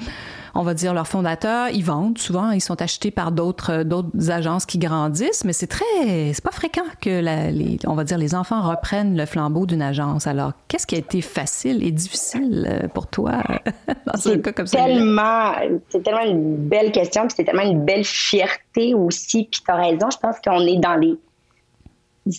on 0.56 0.64
va 0.64 0.74
dire, 0.74 0.94
leurs 0.94 1.08
fondateurs, 1.08 1.70
ils 1.70 1.84
vendent 1.84 2.18
souvent, 2.18 2.52
ils 2.52 2.62
sont 2.62 2.82
achetés 2.82 3.12
par 3.12 3.32
d'autres 3.32 3.72
euh, 3.72 3.84
d'autres 3.84 4.30
agences 4.30 4.66
qui 4.66 4.78
grandissent, 4.78 5.44
mais 5.46 5.54
c'est 5.54 5.68
très, 5.68 6.32
c'est 6.34 6.44
pas 6.44 6.52
fréquent 6.52 6.84
que 7.02 7.22
les, 7.22 7.80
on 7.88 7.96
va 7.96 8.04
dire, 8.04 8.18
les 8.18 8.36
enfants 8.36 8.62
reprennent 8.62 9.18
le 9.18 9.26
flambeau 9.26 9.66
d'une 9.66 9.82
agence. 9.82 10.28
Alors, 10.28 10.54
qu'est-ce 10.68 10.86
qui 10.86 10.96
a 10.96 11.00
été 11.00 11.22
facile 11.22 11.84
et 11.84 11.92
difficile 11.92 12.68
euh, 12.70 12.88
pour 12.88 13.08
toi 13.08 13.42
dans 14.06 14.28
un 14.28 14.38
cas 14.40 14.52
comme 14.52 14.68
ça? 14.68 14.78
Tellement, 14.86 15.54
c'est 15.90 16.04
tellement 16.04 16.26
une 16.26 16.56
belle 16.56 16.92
question, 16.92 17.24
puis 17.24 17.34
c'est 17.36 17.46
tellement 17.46 17.64
une 17.64 17.84
belle 17.84 18.06
fierté 18.06 18.94
aussi. 18.94 19.48
Puis 19.52 19.62
tu 19.66 19.72
as 19.72 19.76
raison, 19.76 20.10
je 20.12 20.18
pense 20.18 20.36
qu'on 20.44 20.62
est 20.62 20.78
dans 20.78 20.96
les 20.96 21.18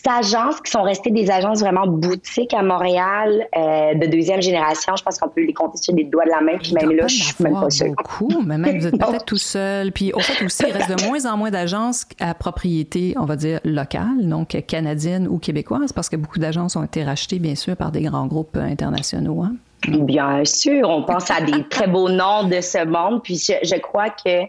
agences 0.06 0.60
qui 0.60 0.70
sont 0.70 0.82
restées 0.82 1.10
des 1.10 1.30
agences 1.30 1.60
vraiment 1.60 1.86
boutiques 1.86 2.54
à 2.54 2.62
Montréal 2.62 3.46
euh, 3.56 3.94
de 3.94 4.06
deuxième 4.06 4.40
génération. 4.40 4.96
Je 4.96 5.02
pense 5.02 5.18
qu'on 5.18 5.28
peut 5.28 5.44
les 5.44 5.52
compter 5.52 5.76
sur 5.78 5.94
les 5.94 6.04
doigts 6.04 6.24
de 6.24 6.30
la 6.30 6.40
main. 6.40 6.58
Puis 6.58 6.72
même 6.72 6.90
là, 6.92 7.06
je 7.06 7.14
suis 7.14 7.34
même 7.44 7.54
pas 7.54 7.70
sûre. 7.70 7.94
beaucoup, 7.96 8.42
mais 8.44 8.56
même 8.56 8.78
vous 8.78 8.86
êtes 8.86 8.98
peut-être 8.98 9.24
tout 9.26 9.36
seul. 9.36 9.92
Puis 9.92 10.12
au 10.12 10.20
fait 10.20 10.44
aussi, 10.44 10.64
il 10.66 10.72
reste 10.72 10.90
de 10.90 11.06
moins 11.06 11.26
en 11.26 11.36
moins 11.36 11.50
d'agences 11.50 12.06
à 12.18 12.34
propriété, 12.34 13.14
on 13.18 13.24
va 13.24 13.36
dire, 13.36 13.60
locale, 13.64 14.28
donc 14.28 14.56
canadienne 14.66 15.28
ou 15.28 15.38
québécoise, 15.38 15.92
parce 15.92 16.08
que 16.08 16.16
beaucoup 16.16 16.38
d'agences 16.38 16.76
ont 16.76 16.84
été 16.84 17.04
rachetées, 17.04 17.38
bien 17.38 17.54
sûr, 17.54 17.76
par 17.76 17.92
des 17.92 18.02
grands 18.02 18.26
groupes 18.26 18.56
internationaux. 18.56 19.42
Hein? 19.42 19.54
Bien 19.86 20.44
sûr, 20.44 20.88
on 20.88 21.02
pense 21.02 21.30
à 21.30 21.42
des 21.42 21.68
très 21.68 21.86
beaux 21.86 22.08
noms 22.08 22.44
de 22.48 22.60
ce 22.62 22.84
monde. 22.86 23.22
Puis 23.22 23.36
je, 23.36 23.52
je 23.62 23.78
crois 23.80 24.08
que 24.08 24.44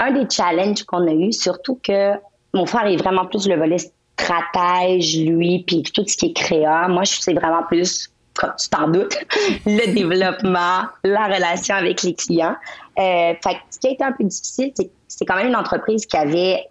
un 0.00 0.12
des 0.12 0.28
challenges 0.28 0.82
qu'on 0.84 1.06
a 1.06 1.12
eu, 1.12 1.32
surtout 1.32 1.78
que 1.82 2.14
mon 2.54 2.66
frère 2.66 2.86
est 2.86 2.96
vraiment 2.96 3.26
plus 3.26 3.48
le 3.48 3.56
volet 3.56 3.78
stratège, 4.18 5.18
lui, 5.18 5.64
puis 5.66 5.82
tout 5.82 6.04
ce 6.06 6.16
qui 6.16 6.26
est 6.26 6.32
créa. 6.32 6.88
Moi, 6.88 7.04
je 7.04 7.20
sais 7.20 7.34
vraiment 7.34 7.62
plus, 7.62 8.10
comme 8.34 8.52
tu 8.58 8.68
t'en 8.68 8.88
doutes, 8.88 9.16
le 9.66 9.92
développement, 9.92 10.86
la 11.04 11.26
relation 11.26 11.74
avec 11.74 12.02
les 12.02 12.14
clients. 12.14 12.56
Euh, 12.98 13.34
fait 13.42 13.56
ce 13.70 13.78
qui 13.78 13.88
a 13.88 13.90
été 13.90 14.04
un 14.04 14.12
peu 14.12 14.24
difficile, 14.24 14.72
c'est 14.74 14.90
c'est 15.08 15.24
quand 15.24 15.36
même 15.36 15.48
une 15.48 15.56
entreprise 15.56 16.06
qui 16.06 16.16
avait 16.16 16.64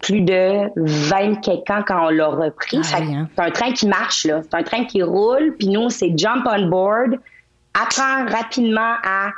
plus 0.00 0.22
de 0.22 0.70
20 0.76 1.36
quelques 1.36 1.70
ans 1.70 1.82
quand 1.86 2.06
on 2.06 2.10
l'a 2.10 2.26
repris. 2.26 2.80
Ah 2.92 2.96
hein. 3.00 3.28
C'est 3.36 3.42
un 3.42 3.50
train 3.50 3.72
qui 3.72 3.86
marche, 3.86 4.24
là. 4.24 4.40
C'est 4.42 4.54
un 4.56 4.64
train 4.64 4.84
qui 4.84 5.02
roule, 5.02 5.54
puis 5.56 5.68
nous, 5.68 5.88
c'est 5.90 6.12
jump 6.16 6.48
on 6.50 6.66
board, 6.66 7.20
apprendre 7.74 8.32
rapidement 8.32 8.96
à 9.04 9.28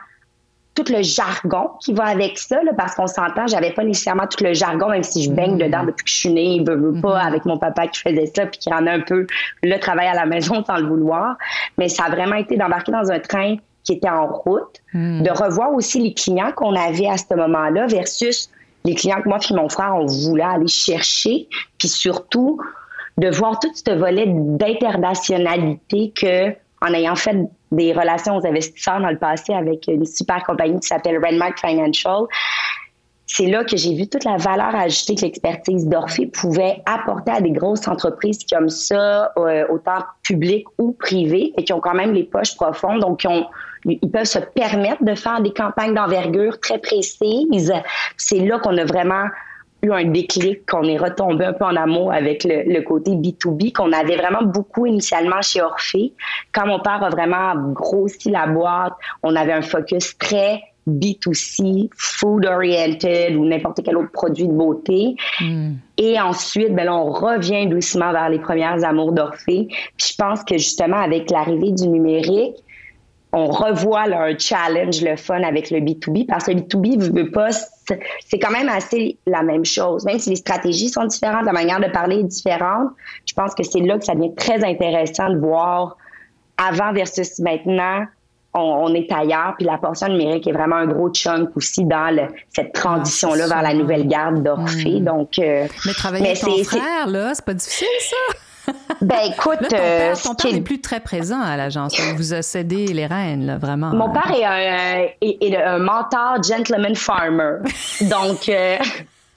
tout 0.78 0.92
le 0.92 1.02
jargon 1.02 1.70
qui 1.80 1.92
va 1.92 2.04
avec 2.04 2.38
ça, 2.38 2.58
parce 2.76 2.94
qu'on 2.94 3.06
s'entend, 3.06 3.46
j'avais 3.46 3.72
pas 3.72 3.82
nécessairement 3.82 4.26
tout 4.26 4.44
le 4.44 4.54
jargon, 4.54 4.88
même 4.88 5.02
si 5.02 5.24
je 5.24 5.30
baigne 5.30 5.54
mm. 5.54 5.58
dedans 5.58 5.84
depuis 5.84 6.04
que 6.04 6.10
je 6.10 6.16
suis 6.16 6.32
née, 6.32 6.62
veux, 6.64 6.76
veux 6.76 7.00
pas, 7.00 7.18
mm-hmm. 7.18 7.26
avec 7.26 7.44
mon 7.44 7.58
papa 7.58 7.88
qui 7.88 8.00
faisait 8.00 8.30
ça, 8.34 8.46
puis 8.46 8.58
qui 8.58 8.72
en 8.72 8.86
a 8.86 8.92
un 8.92 9.00
peu 9.00 9.26
le 9.62 9.78
travail 9.78 10.06
à 10.06 10.14
la 10.14 10.26
maison 10.26 10.62
sans 10.64 10.76
le 10.76 10.86
vouloir. 10.86 11.36
Mais 11.78 11.88
ça 11.88 12.04
a 12.04 12.10
vraiment 12.10 12.36
été 12.36 12.56
d'embarquer 12.56 12.92
dans 12.92 13.10
un 13.10 13.18
train 13.18 13.56
qui 13.82 13.94
était 13.94 14.08
en 14.08 14.26
route, 14.26 14.82
mm. 14.92 15.22
de 15.22 15.30
revoir 15.30 15.72
aussi 15.72 16.00
les 16.00 16.14
clients 16.14 16.52
qu'on 16.54 16.74
avait 16.74 17.08
à 17.08 17.16
ce 17.16 17.34
moment-là 17.34 17.86
versus 17.86 18.50
les 18.84 18.94
clients 18.94 19.20
que 19.20 19.28
moi 19.28 19.38
et 19.38 19.54
mon 19.54 19.68
frère, 19.68 19.94
on 19.96 20.06
voulait 20.06 20.44
aller 20.44 20.68
chercher, 20.68 21.48
puis 21.78 21.88
surtout 21.88 22.60
de 23.16 23.28
voir 23.30 23.58
tout 23.58 23.68
ce 23.74 23.90
volet 23.90 24.26
d'internationalité 24.28 26.12
que 26.16 26.50
en 26.80 26.94
ayant 26.94 27.16
fait 27.16 27.36
des 27.72 27.92
relations 27.92 28.36
aux 28.36 28.46
investisseurs 28.46 29.00
dans 29.00 29.10
le 29.10 29.18
passé 29.18 29.52
avec 29.52 29.86
une 29.88 30.06
super 30.06 30.42
compagnie 30.44 30.80
qui 30.80 30.88
s'appelle 30.88 31.22
Redmark 31.24 31.58
Financial, 31.58 32.26
c'est 33.30 33.46
là 33.46 33.62
que 33.62 33.76
j'ai 33.76 33.94
vu 33.94 34.08
toute 34.08 34.24
la 34.24 34.38
valeur 34.38 34.74
ajoutée 34.74 35.14
que 35.14 35.20
l'expertise 35.20 35.86
d'Orphée 35.86 36.26
pouvait 36.26 36.82
apporter 36.86 37.30
à 37.30 37.40
des 37.42 37.50
grosses 37.50 37.86
entreprises 37.86 38.38
comme 38.50 38.70
ça, 38.70 39.32
euh, 39.36 39.66
autant 39.68 40.02
publiques 40.22 40.66
ou 40.78 40.92
privées, 40.92 41.52
et 41.56 41.64
qui 41.64 41.72
ont 41.74 41.80
quand 41.80 41.94
même 41.94 42.14
les 42.14 42.24
poches 42.24 42.56
profondes, 42.56 43.00
donc 43.00 43.26
ils 43.84 44.10
peuvent 44.10 44.24
se 44.24 44.38
permettre 44.38 45.04
de 45.04 45.14
faire 45.14 45.42
des 45.42 45.52
campagnes 45.52 45.94
d'envergure 45.94 46.58
très 46.58 46.78
précises. 46.78 47.72
C'est 48.16 48.40
là 48.40 48.58
qu'on 48.58 48.76
a 48.78 48.84
vraiment 48.86 49.26
eu 49.82 49.92
un 49.92 50.04
déclic, 50.04 50.66
qu'on 50.66 50.84
est 50.84 50.96
retombé 50.96 51.44
un 51.44 51.52
peu 51.52 51.64
en 51.64 51.76
amour 51.76 52.12
avec 52.12 52.44
le, 52.44 52.80
côté 52.82 53.12
B2B, 53.12 53.72
qu'on 53.72 53.92
avait 53.92 54.16
vraiment 54.16 54.42
beaucoup 54.42 54.86
initialement 54.86 55.40
chez 55.40 55.62
Orphée. 55.62 56.12
Quand 56.52 56.66
mon 56.66 56.80
père 56.80 57.02
a 57.02 57.10
vraiment 57.10 57.54
grossi 57.72 58.30
la 58.30 58.46
boîte, 58.46 58.94
on 59.22 59.36
avait 59.36 59.52
un 59.52 59.62
focus 59.62 60.16
très 60.18 60.62
B2C, 60.88 61.90
food 61.96 62.46
oriented 62.46 63.36
ou 63.36 63.44
n'importe 63.44 63.82
quel 63.84 63.96
autre 63.96 64.10
produit 64.10 64.48
de 64.48 64.52
beauté. 64.52 65.16
Hmm. 65.40 65.74
Et 65.98 66.18
ensuite, 66.18 66.74
ben 66.74 66.86
là, 66.86 66.94
on 66.94 67.10
revient 67.10 67.66
doucement 67.66 68.12
vers 68.12 68.30
les 68.30 68.38
premières 68.38 68.84
amours 68.84 69.12
d'Orphée. 69.12 69.68
Puis 69.68 70.08
je 70.12 70.14
pense 70.16 70.42
que 70.44 70.56
justement, 70.56 70.96
avec 70.96 71.30
l'arrivée 71.30 71.72
du 71.72 71.88
numérique, 71.88 72.56
on 73.32 73.46
revoit 73.46 74.06
leur 74.06 74.38
challenge, 74.40 75.02
le 75.02 75.16
fun 75.16 75.42
avec 75.42 75.70
le 75.70 75.80
B2B, 75.80 76.26
parce 76.26 76.46
que 76.46 76.52
le 76.52 76.60
B2B 76.60 76.96
ne 76.96 77.22
veut 77.22 77.30
pas, 77.30 77.50
c'est 78.26 78.38
quand 78.38 78.50
même 78.50 78.68
assez 78.68 79.18
la 79.26 79.42
même 79.42 79.64
chose. 79.64 80.04
Même 80.04 80.18
si 80.18 80.30
les 80.30 80.36
stratégies 80.36 80.88
sont 80.88 81.04
différentes, 81.04 81.44
la 81.44 81.52
manière 81.52 81.80
de 81.80 81.88
parler 81.88 82.16
est 82.16 82.24
différente, 82.24 82.90
je 83.26 83.34
pense 83.34 83.54
que 83.54 83.62
c'est 83.62 83.80
là 83.80 83.98
que 83.98 84.04
ça 84.04 84.14
devient 84.14 84.34
très 84.34 84.64
intéressant 84.64 85.30
de 85.30 85.38
voir 85.38 85.96
avant 86.56 86.92
versus 86.92 87.38
maintenant, 87.38 88.04
on, 88.54 88.92
est 88.94 89.10
ailleurs, 89.12 89.54
puis 89.56 89.66
la 89.66 89.78
portion 89.78 90.08
numérique 90.08 90.46
est 90.46 90.52
vraiment 90.52 90.76
un 90.76 90.86
gros 90.86 91.10
chunk 91.10 91.56
aussi 91.56 91.84
dans 91.84 92.28
cette 92.54 92.72
transition-là 92.72 93.46
vers 93.46 93.62
la 93.62 93.74
nouvelle 93.74 94.08
garde 94.08 94.42
d'Orphée. 94.42 95.00
Hmm. 95.00 95.04
Donc, 95.04 95.38
euh, 95.38 95.66
mais 95.86 95.92
travailler 95.92 96.30
avec 96.30 96.40
ton 96.40 96.64
frère, 96.64 97.06
là, 97.06 97.34
c'est 97.34 97.44
pas 97.44 97.54
difficile, 97.54 97.86
ça? 98.00 98.16
Ben 99.00 99.18
écoute, 99.26 99.58
ton 99.60 99.68
père, 99.68 100.14
euh, 100.46 100.52
n'est 100.52 100.60
plus 100.60 100.80
très 100.80 101.00
présent 101.00 101.40
à 101.40 101.56
l'agence. 101.56 101.96
Il 101.98 102.14
vous 102.14 102.34
a 102.34 102.42
cédé 102.42 102.86
les 102.86 103.06
rênes, 103.06 103.46
là, 103.46 103.56
vraiment. 103.56 103.90
Mon 103.90 104.10
père 104.10 104.32
est 104.32 104.44
un, 104.44 105.06
est, 105.20 105.56
un 105.56 105.78
mentor 105.78 106.42
gentleman 106.42 106.96
farmer. 106.96 107.58
Donc, 108.02 108.48
euh, 108.48 108.76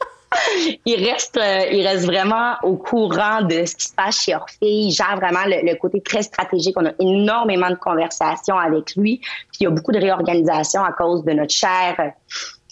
il 0.85 1.07
reste, 1.07 1.37
euh, 1.37 1.65
il 1.71 1.85
reste 1.85 2.05
vraiment 2.05 2.55
au 2.63 2.75
courant 2.75 3.41
de 3.43 3.65
ce 3.65 3.75
qui 3.75 3.87
se 3.87 3.93
passe 3.93 4.23
chez 4.23 4.35
Orphée. 4.35 4.57
Il 4.61 4.91
gère 4.91 5.15
vraiment 5.17 5.45
le, 5.45 5.75
côté 5.75 6.01
très 6.01 6.23
stratégique. 6.23 6.75
On 6.77 6.85
a 6.85 6.93
énormément 6.99 7.69
de 7.69 7.75
conversations 7.75 8.57
avec 8.57 8.95
lui. 8.95 9.17
Puis 9.17 9.57
il 9.59 9.63
y 9.65 9.67
a 9.67 9.69
beaucoup 9.69 9.91
de 9.91 9.99
réorganisation 9.99 10.83
à 10.83 10.91
cause 10.91 11.23
de 11.23 11.33
notre 11.33 11.53
cher 11.53 12.13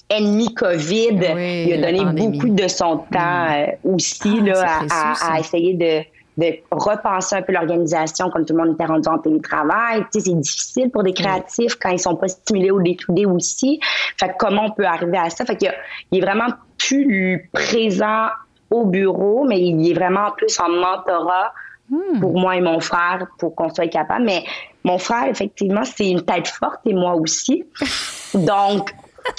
ennemi 0.09 0.51
COVID. 0.55 1.19
il 1.21 1.73
a 1.85 1.91
donné 1.91 2.27
beaucoup 2.27 2.49
de 2.49 2.67
son 2.67 2.97
temps 3.11 3.47
mm. 3.47 3.93
aussi 3.93 4.39
ah, 4.41 4.45
là, 4.45 4.79
à, 4.89 5.33
à, 5.33 5.39
essayer 5.39 5.75
de 5.75 6.03
de 6.39 6.59
repenser 6.71 7.35
un 7.35 7.41
peu 7.41 7.51
l'organisation 7.51 8.29
comme 8.29 8.45
tout 8.45 8.55
le 8.55 8.63
monde 8.63 8.73
était 8.73 8.85
rendu 8.85 9.07
en 9.09 9.17
télétravail. 9.17 10.05
Tu 10.11 10.19
sais, 10.19 10.29
c'est 10.29 10.39
difficile 10.39 10.89
pour 10.89 11.03
des 11.03 11.13
créatifs 11.13 11.75
quand 11.75 11.89
ils 11.89 11.99
sont 11.99 12.15
pas 12.15 12.29
stimulés 12.29 12.71
au 12.71 12.81
day 12.81 13.25
aussi. 13.25 13.79
Fait 14.17 14.33
comment 14.39 14.65
on 14.67 14.71
peut 14.71 14.85
arriver 14.85 15.17
à 15.17 15.29
ça? 15.29 15.45
Fait 15.45 15.57
qu'il 15.57 15.71
il 16.11 16.19
est 16.19 16.21
vraiment 16.21 16.47
plus 16.77 17.49
présent 17.51 18.27
au 18.71 18.85
bureau, 18.85 19.45
mais 19.45 19.59
il 19.59 19.91
est 19.91 19.93
vraiment 19.93 20.31
plus 20.37 20.59
en 20.59 20.69
mentorat 20.69 21.51
hmm. 21.89 22.19
pour 22.21 22.39
moi 22.39 22.55
et 22.55 22.61
mon 22.61 22.79
frère 22.79 23.27
pour 23.37 23.53
qu'on 23.55 23.73
soit 23.73 23.87
capable. 23.87 24.23
Mais 24.25 24.43
mon 24.85 24.97
frère, 24.97 25.27
effectivement, 25.27 25.83
c'est 25.83 26.09
une 26.09 26.21
tête 26.21 26.47
forte 26.47 26.79
et 26.85 26.93
moi 26.93 27.15
aussi. 27.15 27.65
Donc, 28.33 28.91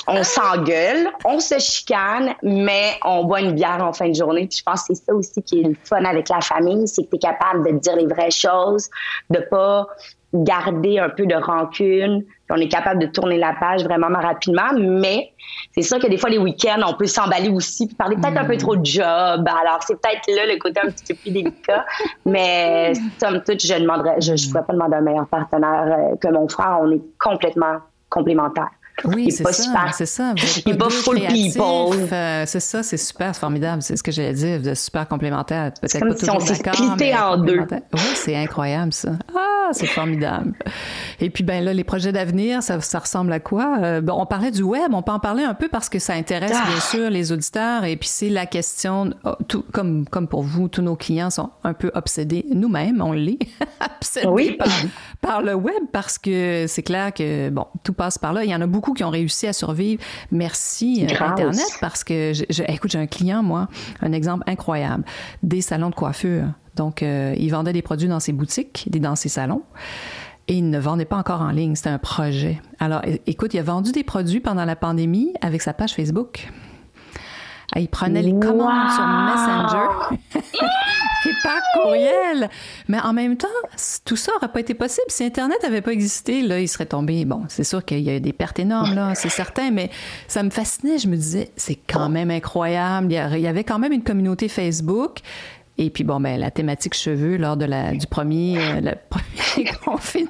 on 0.06 0.22
s'engueule, 0.22 1.08
on 1.24 1.40
se 1.40 1.58
chicane, 1.58 2.34
mais 2.42 2.94
on 3.04 3.24
boit 3.24 3.40
une 3.40 3.52
bière 3.52 3.82
en 3.82 3.92
fin 3.92 4.08
de 4.08 4.14
journée. 4.14 4.46
Puis 4.46 4.58
je 4.58 4.62
pense 4.62 4.82
que 4.82 4.94
c'est 4.94 5.04
ça 5.04 5.14
aussi 5.14 5.42
qui 5.42 5.60
est 5.60 5.68
le 5.68 5.76
fun 5.84 6.04
avec 6.04 6.28
la 6.28 6.40
famille, 6.40 6.86
c'est 6.88 7.04
que 7.04 7.10
tu 7.10 7.16
es 7.16 7.18
capable 7.18 7.66
de 7.66 7.78
dire 7.78 7.96
les 7.96 8.06
vraies 8.06 8.30
choses, 8.30 8.88
de 9.30 9.40
pas 9.50 9.86
garder 10.32 10.98
un 10.98 11.08
peu 11.08 11.26
de 11.26 11.34
rancune. 11.34 12.24
On 12.50 12.56
est 12.56 12.68
capable 12.68 13.00
de 13.00 13.06
tourner 13.06 13.38
la 13.38 13.54
page 13.58 13.84
vraiment 13.84 14.08
rapidement, 14.08 14.72
mais 14.78 15.32
c'est 15.74 15.82
sûr 15.82 15.98
que 15.98 16.06
des 16.06 16.18
fois, 16.18 16.30
les 16.30 16.38
week-ends, 16.38 16.80
on 16.86 16.94
peut 16.94 17.06
s'emballer 17.06 17.48
aussi, 17.48 17.86
puis 17.86 17.96
parler 17.96 18.16
peut-être 18.16 18.38
un 18.38 18.44
peu 18.44 18.56
trop 18.56 18.76
de 18.76 18.84
job. 18.84 19.04
Alors, 19.04 19.80
c'est 19.86 20.00
peut-être 20.00 20.26
là 20.28 20.52
le 20.52 20.58
côté 20.58 20.80
un 20.84 20.90
petit 20.90 21.04
peu 21.12 21.14
plus 21.14 21.30
délicat, 21.30 21.84
mais 22.24 22.92
somme 23.20 23.42
toute, 23.42 23.64
je 23.64 23.74
ne 23.74 24.20
je, 24.20 24.36
je 24.36 24.48
pourrais 24.48 24.64
pas 24.64 24.72
demander 24.72 24.96
un 24.96 25.00
meilleur 25.00 25.26
partenaire 25.26 25.84
euh, 25.86 26.16
que 26.16 26.28
mon 26.28 26.48
frère. 26.48 26.78
On 26.82 26.90
est 26.90 27.02
complètement 27.18 27.78
complémentaires. 28.08 28.70
Oui, 29.04 29.30
c'est 29.30 29.44
ça. 29.52 29.86
C'est 29.92 30.06
ça. 30.06 30.34
Il 30.66 30.76
pas 30.78 30.90
full 30.90 31.20
people. 31.26 32.08
Euh, 32.12 32.44
c'est 32.46 32.60
ça, 32.60 32.82
c'est 32.82 32.96
super, 32.96 33.34
c'est 33.34 33.40
formidable. 33.40 33.82
C'est 33.82 33.96
ce 33.96 34.02
que 34.02 34.12
j'allais 34.12 34.32
dire. 34.32 34.60
Vous 34.60 34.68
êtes 34.68 34.76
super 34.76 35.06
complémentaires. 35.08 35.72
Peut-être 35.80 36.00
pas 36.00 36.16
si 36.16 36.26
toujours 36.26 36.44
d'accord. 36.44 37.32
en 37.32 37.36
deux. 37.38 37.60
Oui, 37.92 38.00
c'est 38.14 38.36
incroyable, 38.36 38.92
ça. 38.92 39.12
Ah, 39.34 39.49
c'est 39.72 39.86
formidable. 39.86 40.54
Et 41.20 41.30
puis, 41.30 41.44
ben 41.44 41.64
là, 41.64 41.72
les 41.72 41.84
projets 41.84 42.12
d'avenir, 42.12 42.62
ça, 42.62 42.80
ça, 42.80 42.98
ressemble 42.98 43.32
à 43.32 43.40
quoi? 43.40 43.78
Euh, 43.82 44.00
bon, 44.00 44.14
on 44.18 44.26
parlait 44.26 44.50
du 44.50 44.62
web. 44.62 44.92
On 44.92 45.02
peut 45.02 45.12
en 45.12 45.18
parler 45.18 45.44
un 45.44 45.54
peu 45.54 45.68
parce 45.68 45.88
que 45.88 45.98
ça 45.98 46.14
intéresse, 46.14 46.50
bien 46.50 46.60
ah! 46.76 46.80
sûr, 46.80 47.10
les 47.10 47.32
auditeurs. 47.32 47.84
Et 47.84 47.96
puis, 47.96 48.08
c'est 48.08 48.28
la 48.28 48.46
question, 48.46 49.12
oh, 49.24 49.34
tout, 49.48 49.64
comme, 49.72 50.06
comme 50.08 50.28
pour 50.28 50.42
vous, 50.42 50.68
tous 50.68 50.82
nos 50.82 50.96
clients 50.96 51.30
sont 51.30 51.50
un 51.64 51.74
peu 51.74 51.90
obsédés. 51.94 52.46
Nous-mêmes, 52.50 53.00
on 53.00 53.12
l'est. 53.12 53.38
obsédés 53.96 54.28
oui. 54.28 54.56
par, 54.58 54.68
par 55.20 55.42
le 55.42 55.54
web 55.54 55.82
parce 55.92 56.18
que 56.18 56.66
c'est 56.68 56.82
clair 56.82 57.12
que, 57.12 57.50
bon, 57.50 57.66
tout 57.82 57.92
passe 57.92 58.18
par 58.18 58.32
là. 58.32 58.44
Il 58.44 58.50
y 58.50 58.54
en 58.54 58.60
a 58.60 58.66
beaucoup 58.66 58.92
qui 58.92 59.04
ont 59.04 59.10
réussi 59.10 59.46
à 59.46 59.52
survivre. 59.52 60.02
Merci 60.30 61.06
euh, 61.08 61.24
Internet 61.24 61.78
parce 61.80 62.04
que, 62.04 62.32
je, 62.32 62.62
écoute, 62.68 62.90
j'ai 62.90 62.98
un 62.98 63.06
client, 63.06 63.42
moi, 63.42 63.68
un 64.00 64.12
exemple 64.12 64.44
incroyable, 64.46 65.04
des 65.42 65.60
salons 65.60 65.90
de 65.90 65.94
coiffure. 65.94 66.46
Donc, 66.76 67.02
euh, 67.02 67.34
il 67.38 67.50
vendait 67.50 67.72
des 67.72 67.82
produits 67.82 68.08
dans 68.08 68.20
ses 68.20 68.32
boutiques, 68.32 68.88
dans 68.90 69.16
ses 69.16 69.28
salons. 69.28 69.62
Et 70.48 70.54
il 70.54 70.68
ne 70.68 70.78
vendait 70.78 71.04
pas 71.04 71.16
encore 71.16 71.42
en 71.42 71.50
ligne, 71.50 71.76
c'était 71.76 71.90
un 71.90 71.98
projet. 71.98 72.60
Alors, 72.80 73.02
écoute, 73.26 73.54
il 73.54 73.60
a 73.60 73.62
vendu 73.62 73.92
des 73.92 74.02
produits 74.02 74.40
pendant 74.40 74.64
la 74.64 74.74
pandémie 74.74 75.32
avec 75.42 75.62
sa 75.62 75.72
page 75.72 75.94
Facebook. 75.94 76.48
Ah, 77.72 77.78
il 77.78 77.88
prenait 77.88 78.22
les 78.22 78.32
commandes 78.32 78.90
sur 78.90 79.06
Messenger 79.06 80.16
et 81.26 81.32
par 81.44 81.60
courriel. 81.72 82.50
Mais 82.88 82.98
en 83.00 83.12
même 83.12 83.36
temps, 83.36 83.46
tout 84.04 84.16
ça 84.16 84.32
n'aurait 84.32 84.50
pas 84.50 84.58
été 84.58 84.74
possible. 84.74 85.06
Si 85.08 85.22
Internet 85.22 85.58
n'avait 85.62 85.82
pas 85.82 85.92
existé, 85.92 86.42
là, 86.42 86.58
il 86.58 86.66
serait 86.66 86.86
tombé. 86.86 87.24
Bon, 87.24 87.44
c'est 87.48 87.62
sûr 87.62 87.84
qu'il 87.84 88.00
y 88.00 88.10
a 88.10 88.18
des 88.18 88.32
pertes 88.32 88.58
énormes, 88.58 88.94
là, 88.94 89.14
c'est 89.14 89.28
certain, 89.28 89.70
mais 89.70 89.90
ça 90.26 90.42
me 90.42 90.50
fascinait. 90.50 90.98
Je 90.98 91.06
me 91.06 91.14
disais, 91.14 91.52
c'est 91.56 91.76
quand 91.76 92.08
même 92.08 92.32
incroyable. 92.32 93.12
Il 93.12 93.40
y 93.40 93.46
avait 93.46 93.64
quand 93.64 93.78
même 93.78 93.92
une 93.92 94.02
communauté 94.02 94.48
Facebook. 94.48 95.20
Et 95.82 95.88
puis, 95.88 96.04
bon, 96.04 96.20
ben, 96.20 96.38
la 96.38 96.50
thématique 96.50 96.92
cheveux 96.92 97.38
lors 97.38 97.56
de 97.56 97.64
la, 97.64 97.92
du 97.92 98.06
premier, 98.06 98.58
euh, 98.58 98.80
le 98.82 98.92
premier 99.08 99.70
confinement. 99.82 100.28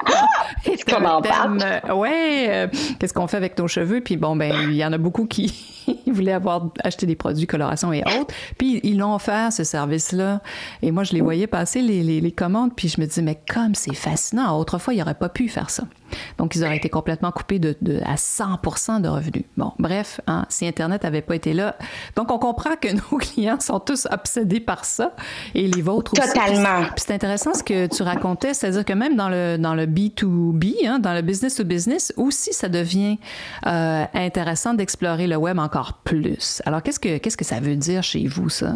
Comment 0.88 1.20
thème, 1.20 1.58
euh, 1.60 1.92
ouais, 1.92 2.46
euh, 2.48 2.66
qu'est-ce 3.00 3.12
qu'on 3.12 3.26
fait 3.26 3.38
avec 3.38 3.58
nos 3.58 3.66
cheveux? 3.66 4.00
Puis, 4.00 4.16
bon, 4.16 4.36
ben, 4.36 4.54
il 4.68 4.76
y 4.76 4.84
en 4.84 4.92
a 4.92 4.98
beaucoup 4.98 5.26
qui 5.26 5.52
voulaient 6.07 6.33
avoir 6.33 6.68
acheté 6.83 7.07
des 7.07 7.16
produits 7.16 7.46
coloration 7.46 7.92
et 7.92 8.03
autres. 8.18 8.35
Puis, 8.59 8.81
ils 8.83 8.98
l'ont 8.98 9.14
offert, 9.14 9.53
ce 9.53 9.64
service-là. 9.64 10.40
Et 10.83 10.90
moi, 10.90 11.05
je 11.05 11.12
les 11.12 11.20
voyais 11.20 11.46
passer, 11.46 11.81
les, 11.83 12.03
les, 12.03 12.20
les 12.20 12.33
commandes, 12.33 12.74
puis 12.74 12.88
je 12.88 13.00
me 13.00 13.07
disais, 13.07 13.22
mais 13.22 13.40
comme 13.48 13.74
c'est 13.74 13.94
fascinant, 13.94 14.59
autrefois, 14.59 14.94
il 14.94 14.98
n'aurait 14.98 15.14
pas 15.14 15.29
pu 15.29 15.48
faire 15.48 15.70
ça. 15.70 15.85
Donc, 16.38 16.55
ils 16.55 16.64
auraient 16.64 16.76
été 16.76 16.88
complètement 16.88 17.31
coupés 17.31 17.59
de, 17.59 17.76
de 17.81 18.00
à 18.05 18.16
100 18.16 19.00
de 19.00 19.09
revenus. 19.09 19.44
Bon, 19.57 19.72
bref, 19.79 20.20
hein, 20.26 20.44
si 20.48 20.66
Internet 20.66 21.05
n'avait 21.05 21.22
pas 21.22 21.37
été 21.37 21.53
là. 21.53 21.76
Donc, 22.16 22.31
on 22.31 22.38
comprend 22.38 22.76
que 22.81 22.88
nos 23.12 23.18
clients 23.18 23.61
sont 23.61 23.81
tous 23.81 24.07
obsédés 24.11 24.61
par 24.61 24.85
ça 24.85 25.14
et 25.55 25.66
les 25.66 25.83
vôtres 25.83 26.12
aussi. 26.12 26.33
Totalement. 26.33 26.83
Puis 26.94 27.05
c'est 27.07 27.14
intéressant 27.14 27.55
ce 27.55 27.62
que 27.62 27.87
tu 27.87 28.03
racontais, 28.03 28.55
c'est-à-dire 28.55 28.85
que 28.85 28.92
même 28.92 29.16
dans 29.16 29.29
le, 29.29 29.57
dans 29.57 29.74
le 29.74 29.87
B2B, 29.87 30.87
hein, 30.87 30.98
dans 30.98 31.14
le 31.14 31.22
business 31.22 31.57
to 31.57 31.64
business, 31.64 32.12
aussi, 32.16 32.53
ça 32.53 32.68
devient 32.68 33.18
euh, 33.66 34.05
intéressant 34.14 34.74
d'explorer 34.74 35.26
le 35.26 35.37
web 35.37 35.59
encore 35.59 35.79
plus. 36.04 36.62
Alors, 36.64 36.82
qu'est-ce 36.82 37.00
que, 37.00 37.18
qu'est-ce 37.18 37.36
que 37.36 37.44
ça 37.44 37.60
veut 37.60 37.76
dire 37.76 38.02
chez 38.02 38.26
vous, 38.26 38.48
ça? 38.48 38.72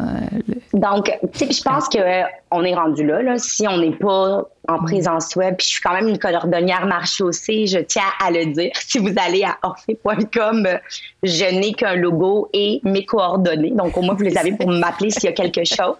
Donc, 0.72 1.10
tu 1.32 1.46
sais, 1.46 1.52
je 1.52 1.62
pense 1.62 1.88
qu'on 1.88 2.64
est 2.64 2.74
rendu 2.74 3.06
là, 3.06 3.22
là. 3.22 3.38
Si 3.38 3.66
on 3.68 3.78
n'est 3.78 3.96
pas 3.96 4.44
en 4.68 4.80
mm. 4.80 4.84
présence 4.84 5.36
web. 5.36 5.56
Puis 5.56 5.66
je 5.66 5.72
suis 5.72 5.80
quand 5.80 5.94
même 5.94 6.08
une 6.08 6.18
cordonnière 6.18 6.86
marche 6.86 7.20
aussi, 7.20 7.66
je 7.66 7.78
tiens 7.78 8.02
à 8.24 8.30
le 8.30 8.46
dire. 8.46 8.72
Si 8.86 8.98
vous 8.98 9.14
allez 9.16 9.42
à 9.42 9.56
orphée.com, 9.62 10.68
je 11.22 11.44
n'ai 11.58 11.72
qu'un 11.72 11.96
logo 11.96 12.48
et 12.52 12.80
mes 12.84 13.04
coordonnées. 13.04 13.72
Donc 13.72 13.96
au 13.96 14.02
moins, 14.02 14.14
vous 14.14 14.22
les 14.22 14.38
avez 14.38 14.52
pour 14.52 14.70
m'appeler 14.70 15.10
s'il 15.10 15.24
y 15.24 15.28
a 15.28 15.32
quelque 15.32 15.64
chose. 15.64 15.96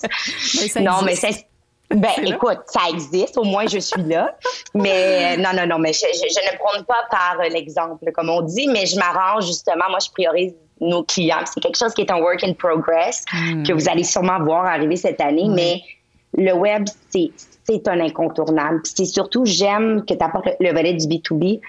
non, 0.81 1.03
mais 1.05 1.15
c'est... 1.17 1.47
Ben, 1.91 2.11
écoute, 2.25 2.61
ça 2.67 2.81
existe. 2.91 3.37
Au 3.37 3.45
moins, 3.45 3.67
je 3.67 3.79
suis 3.79 4.03
là. 4.05 4.37
Mais 4.75 5.37
non, 5.37 5.51
non, 5.55 5.67
non, 5.67 5.79
mais 5.79 5.93
je, 5.93 6.07
ne 6.07 6.59
prône 6.59 6.85
pas 6.85 7.05
par 7.11 7.37
l'exemple, 7.51 8.11
comme 8.13 8.31
on 8.31 8.43
dit, 8.43 8.69
mais 8.69 8.87
je 8.87 8.97
m'arrange 8.97 9.47
justement. 9.47 9.89
Moi, 9.91 9.99
je 10.05 10.11
priorise 10.11 10.55
nos 10.81 11.03
clients. 11.05 11.45
C'est 11.45 11.61
quelque 11.61 11.79
chose 11.79 11.95
qui 11.95 12.03
est 12.03 12.11
un 12.11 12.21
work 12.21 12.43
in 12.45 12.53
progress 12.55 13.25
que 13.67 13.73
vous 13.73 13.89
allez 13.89 14.05
sûrement 14.05 14.41
voir 14.41 14.67
arriver 14.67 14.97
cette 14.97 15.21
année. 15.21 15.49
Mais 15.49 15.83
le 16.37 16.53
web, 16.53 16.85
c'est 17.11 17.31
c'est 17.65 17.89
un 17.89 18.01
incontournable. 18.01 18.81
C'est 18.85 19.05
surtout, 19.05 19.45
j'aime 19.45 20.05
que 20.05 20.15
tu 20.15 20.23
apportes 20.23 20.49
le, 20.61 20.73
volet 20.73 20.95
du 20.95 21.07
B2B. 21.07 21.61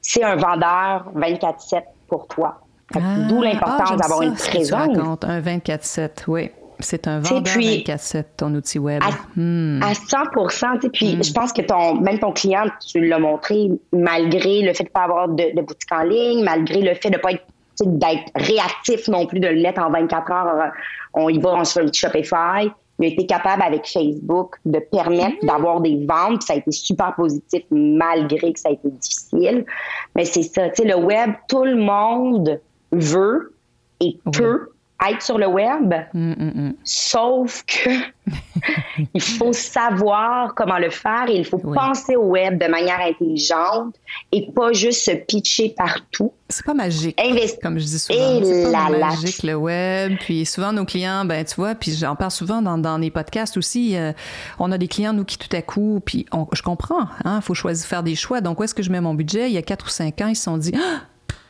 C'est 0.00 0.22
un 0.22 0.36
vendeur 0.36 1.10
24-7 1.16 1.82
pour 2.08 2.26
toi. 2.28 2.60
Ah, 2.94 2.98
d'où 3.28 3.40
l'importance 3.40 3.90
ah, 3.92 3.96
d'avoir 3.96 4.22
une 4.22 4.34
présence. 4.34 4.72
un 5.22 5.40
24-7, 5.40 6.10
oui. 6.28 6.50
C'est 6.80 7.06
un 7.06 7.20
vendeur 7.20 7.54
24-7, 7.54 8.24
ton 8.36 8.54
outil 8.54 8.78
web. 8.78 9.02
À, 9.02 9.10
hmm. 9.40 9.82
à 9.82 9.94
100 9.94 10.88
Puis 10.92 11.16
hmm. 11.16 11.24
je 11.24 11.32
pense 11.32 11.52
que 11.52 11.62
ton, 11.62 11.94
même 11.94 12.18
ton 12.18 12.32
client, 12.32 12.64
tu 12.86 13.06
l'as 13.06 13.20
montré, 13.20 13.70
malgré 13.92 14.62
le 14.62 14.74
fait 14.74 14.84
de 14.84 14.88
ne 14.88 14.92
pas 14.92 15.04
avoir 15.04 15.28
de, 15.28 15.60
boutique 15.62 15.92
en 15.92 16.02
ligne, 16.02 16.44
malgré 16.44 16.80
le 16.82 16.94
fait 16.94 17.08
de 17.08 17.16
ne 17.16 17.22
pas 17.22 17.32
être 17.32 17.46
d'être 17.86 18.30
réactif 18.34 19.08
non 19.08 19.26
plus, 19.26 19.40
de 19.40 19.48
le 19.48 19.60
mettre 19.60 19.82
en 19.82 19.90
24 19.90 20.32
heures, 20.32 20.72
on 21.14 21.28
y 21.28 21.38
va, 21.38 21.54
on 21.54 21.64
se 21.64 21.74
fait 21.74 21.80
un 21.80 21.86
petit 21.86 22.00
Shopify 22.00 22.70
il 23.02 23.06
a 23.06 23.08
été 23.08 23.26
capable 23.26 23.62
avec 23.62 23.86
Facebook 23.86 24.56
de 24.64 24.78
permettre 24.78 25.36
mm-hmm. 25.42 25.46
d'avoir 25.46 25.80
des 25.80 26.04
ventes. 26.06 26.42
Ça 26.42 26.52
a 26.52 26.56
été 26.56 26.70
super 26.70 27.14
positif 27.14 27.62
malgré 27.70 28.52
que 28.52 28.60
ça 28.60 28.68
a 28.68 28.72
été 28.72 28.88
difficile. 28.90 29.64
Mais 30.14 30.24
c'est 30.24 30.42
ça, 30.42 30.68
tu 30.70 30.82
sais, 30.82 30.88
le 30.88 30.96
web, 30.96 31.32
tout 31.48 31.64
le 31.64 31.76
monde 31.76 32.60
veut 32.92 33.54
et 34.00 34.18
peut 34.32 34.71
être 35.10 35.22
sur 35.22 35.38
le 35.38 35.46
web, 35.46 35.92
mm, 36.12 36.32
mm, 36.32 36.52
mm. 36.54 36.74
sauf 36.84 37.64
que 37.66 37.90
il 39.14 39.20
faut 39.20 39.52
savoir 39.52 40.54
comment 40.54 40.78
le 40.78 40.90
faire 40.90 41.24
et 41.28 41.36
il 41.36 41.44
faut 41.44 41.58
penser 41.58 42.16
au 42.16 42.26
web 42.26 42.62
de 42.62 42.68
manière 42.68 43.00
intelligente 43.00 43.96
et 44.30 44.50
pas 44.52 44.72
juste 44.72 45.04
se 45.04 45.10
pitcher 45.12 45.74
partout. 45.76 46.32
C'est 46.48 46.64
pas 46.64 46.74
magique, 46.74 47.18
comme 47.62 47.78
je 47.78 47.84
dis 47.84 47.98
souvent. 47.98 48.40
C'est 48.44 48.70
pas 48.70 48.90
magique 48.90 49.42
le 49.42 49.54
web. 49.54 50.16
Puis 50.20 50.44
souvent 50.44 50.72
nos 50.72 50.84
clients, 50.84 51.24
ben 51.24 51.44
tu 51.44 51.54
vois, 51.56 51.74
puis 51.74 51.92
j'en 51.92 52.14
parle 52.14 52.30
souvent 52.30 52.60
dans, 52.60 52.78
dans 52.78 52.98
les 52.98 53.10
podcasts 53.10 53.56
aussi. 53.56 53.96
Euh, 53.96 54.12
on 54.58 54.70
a 54.70 54.78
des 54.78 54.88
clients 54.88 55.14
nous 55.14 55.24
qui 55.24 55.38
tout 55.38 55.54
à 55.56 55.62
coup, 55.62 56.00
puis 56.04 56.26
je 56.52 56.62
comprends, 56.62 57.06
hein, 57.24 57.40
faut 57.40 57.54
choisir 57.54 57.86
faire 57.86 58.02
des 58.02 58.14
choix. 58.14 58.40
Donc 58.40 58.60
où 58.60 58.64
est-ce 58.64 58.74
que 58.74 58.82
je 58.82 58.90
mets 58.90 59.00
mon 59.00 59.14
budget? 59.14 59.48
Il 59.48 59.54
y 59.54 59.58
a 59.58 59.62
quatre 59.62 59.86
ou 59.86 59.90
cinq 59.90 60.20
ans, 60.20 60.28
ils 60.28 60.36
se 60.36 60.44
sont 60.44 60.58
dit. 60.58 60.74
Ah, 60.76 61.00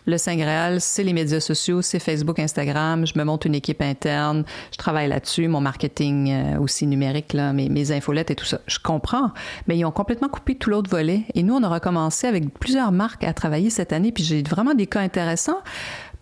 le 0.06 0.18
Saint 0.18 0.36
Graal, 0.36 0.80
c'est 0.80 1.04
les 1.04 1.12
médias 1.12 1.40
sociaux, 1.40 1.82
c'est 1.82 1.98
Facebook, 1.98 2.38
Instagram. 2.38 3.06
Je 3.06 3.16
me 3.16 3.24
monte 3.24 3.44
une 3.44 3.54
équipe 3.54 3.80
interne, 3.80 4.44
je 4.72 4.76
travaille 4.76 5.08
là-dessus, 5.08 5.48
mon 5.48 5.60
marketing 5.60 6.30
euh, 6.30 6.58
aussi 6.58 6.86
numérique, 6.86 7.34
mes, 7.34 7.68
mes 7.68 7.92
infolettes 7.92 8.30
et 8.30 8.34
tout 8.34 8.44
ça. 8.44 8.60
Je 8.66 8.78
comprends, 8.78 9.30
mais 9.66 9.78
ils 9.78 9.84
ont 9.84 9.92
complètement 9.92 10.28
coupé 10.28 10.56
tout 10.56 10.70
l'autre 10.70 10.90
volet. 10.90 11.22
Et 11.34 11.42
nous, 11.42 11.54
on 11.54 11.62
a 11.62 11.68
recommencé 11.68 12.26
avec 12.26 12.52
plusieurs 12.54 12.92
marques 12.92 13.24
à 13.24 13.32
travailler 13.32 13.70
cette 13.70 13.92
année, 13.92 14.12
puis 14.12 14.24
j'ai 14.24 14.42
vraiment 14.42 14.74
des 14.74 14.86
cas 14.86 15.00
intéressants 15.00 15.60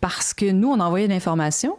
parce 0.01 0.35
que 0.35 0.51
nous, 0.51 0.69
on 0.69 0.81
envoyait 0.81 1.09
l'information 1.09 1.77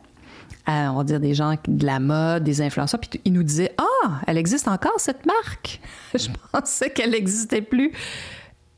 à, 0.66 0.92
on 0.92 0.98
va 0.98 1.04
dire, 1.04 1.20
des 1.20 1.34
gens 1.34 1.56
de 1.68 1.86
la 1.86 2.00
mode, 2.00 2.44
des 2.44 2.62
influenceurs, 2.62 3.00
puis 3.00 3.20
ils 3.26 3.34
nous 3.34 3.44
disaient 3.44 3.74
Ah, 3.78 4.22
elle 4.28 4.38
existe 4.38 4.68
encore, 4.68 4.94
cette 4.98 5.26
marque. 5.26 5.80
Je 6.14 6.28
pensais 6.52 6.90
qu'elle 6.92 7.12
n'existait 7.12 7.62
plus. 7.62 7.92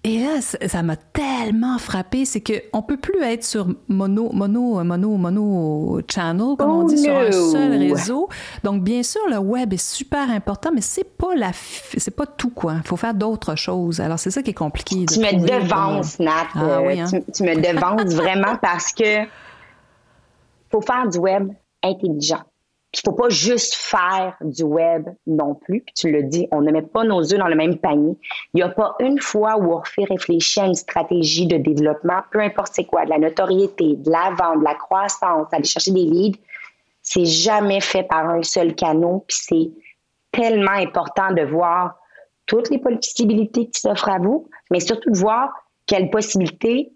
Et 0.05 0.19
là, 0.19 0.41
ça 0.41 0.83
m'a 0.83 0.97
tellement 0.97 1.77
frappé, 1.77 2.25
c'est 2.25 2.41
qu'on 2.41 2.81
peut 2.81 2.97
plus 2.97 3.21
être 3.23 3.45
sur 3.45 3.67
mono, 3.87 4.31
mono, 4.33 4.83
mono, 4.83 5.15
mono 5.15 6.01
channel, 6.11 6.57
comme 6.57 6.69
on 6.71 6.83
dit, 6.83 6.97
sur 6.97 7.15
un 7.15 7.27
oh, 7.27 7.51
seul 7.51 7.71
réseau. 7.77 8.27
Donc, 8.65 8.83
bien 8.83 9.01
sûr, 9.01 9.21
le 9.29 9.37
web 9.37 9.71
est 9.71 9.81
super 9.81 10.29
important, 10.29 10.71
mais 10.73 10.81
c'est 10.81 11.05
pas 11.05 11.33
la, 11.35 11.51
c'est 11.53 12.13
pas 12.13 12.25
tout, 12.25 12.49
quoi. 12.49 12.75
Il 12.83 12.87
faut 12.87 12.97
faire 12.97 13.13
d'autres 13.13 13.55
choses. 13.55 14.01
Alors, 14.01 14.19
c'est 14.19 14.31
ça 14.31 14.43
qui 14.43 14.49
est 14.49 14.53
compliqué. 14.53 15.05
tu 15.05 15.19
me 15.19 15.39
devances, 15.39 16.19
Nat. 16.19 16.47
Ah, 16.53 16.63
euh, 16.63 16.79
oui, 16.85 16.99
hein? 16.99 17.07
tu, 17.33 17.43
me 17.43 17.55
devances 17.55 18.13
vraiment 18.13 18.57
parce 18.61 18.91
que 18.91 19.23
faut 20.69 20.81
faire 20.81 21.07
du 21.07 21.17
web 21.17 21.49
intelligent. 21.81 22.43
Il 22.93 22.99
faut 23.03 23.15
pas 23.15 23.29
juste 23.29 23.73
faire 23.73 24.35
du 24.41 24.63
web 24.63 25.09
non 25.25 25.55
plus. 25.55 25.81
Puis 25.81 25.93
tu 25.95 26.11
le 26.11 26.23
dis, 26.23 26.47
on 26.51 26.61
ne 26.61 26.71
met 26.71 26.83
pas 26.83 27.03
nos 27.03 27.21
œufs 27.21 27.39
dans 27.39 27.47
le 27.47 27.55
même 27.55 27.77
panier. 27.77 28.15
Il 28.53 28.57
n'y 28.57 28.61
a 28.61 28.69
pas 28.69 28.95
une 28.99 29.19
fois 29.19 29.57
où 29.57 29.73
Orphée 29.73 30.05
réfléchit 30.05 30.59
à 30.59 30.65
une 30.65 30.75
stratégie 30.75 31.47
de 31.47 31.57
développement, 31.57 32.21
peu 32.31 32.39
importe 32.39 32.73
c'est 32.75 32.85
quoi, 32.85 33.05
de 33.05 33.09
la 33.09 33.17
notoriété, 33.17 33.95
de 33.95 34.11
la 34.11 34.31
vente, 34.37 34.59
de 34.59 34.63
la 34.63 34.75
croissance, 34.75 35.47
aller 35.51 35.63
chercher 35.63 35.91
des 35.91 36.05
leads. 36.05 36.39
C'est 37.01 37.25
jamais 37.25 37.81
fait 37.81 38.03
par 38.03 38.29
un 38.29 38.43
seul 38.43 38.75
canot. 38.75 39.25
Puis 39.27 39.37
c'est 39.41 39.71
tellement 40.31 40.71
important 40.71 41.31
de 41.31 41.41
voir 41.41 41.95
toutes 42.45 42.69
les 42.69 42.77
possibilités 42.77 43.67
qui 43.69 43.79
s'offrent 43.81 44.09
à 44.09 44.19
vous, 44.19 44.47
mais 44.69 44.79
surtout 44.79 45.09
de 45.09 45.17
voir 45.17 45.49
quelles 45.87 46.09
possibilités 46.09 46.91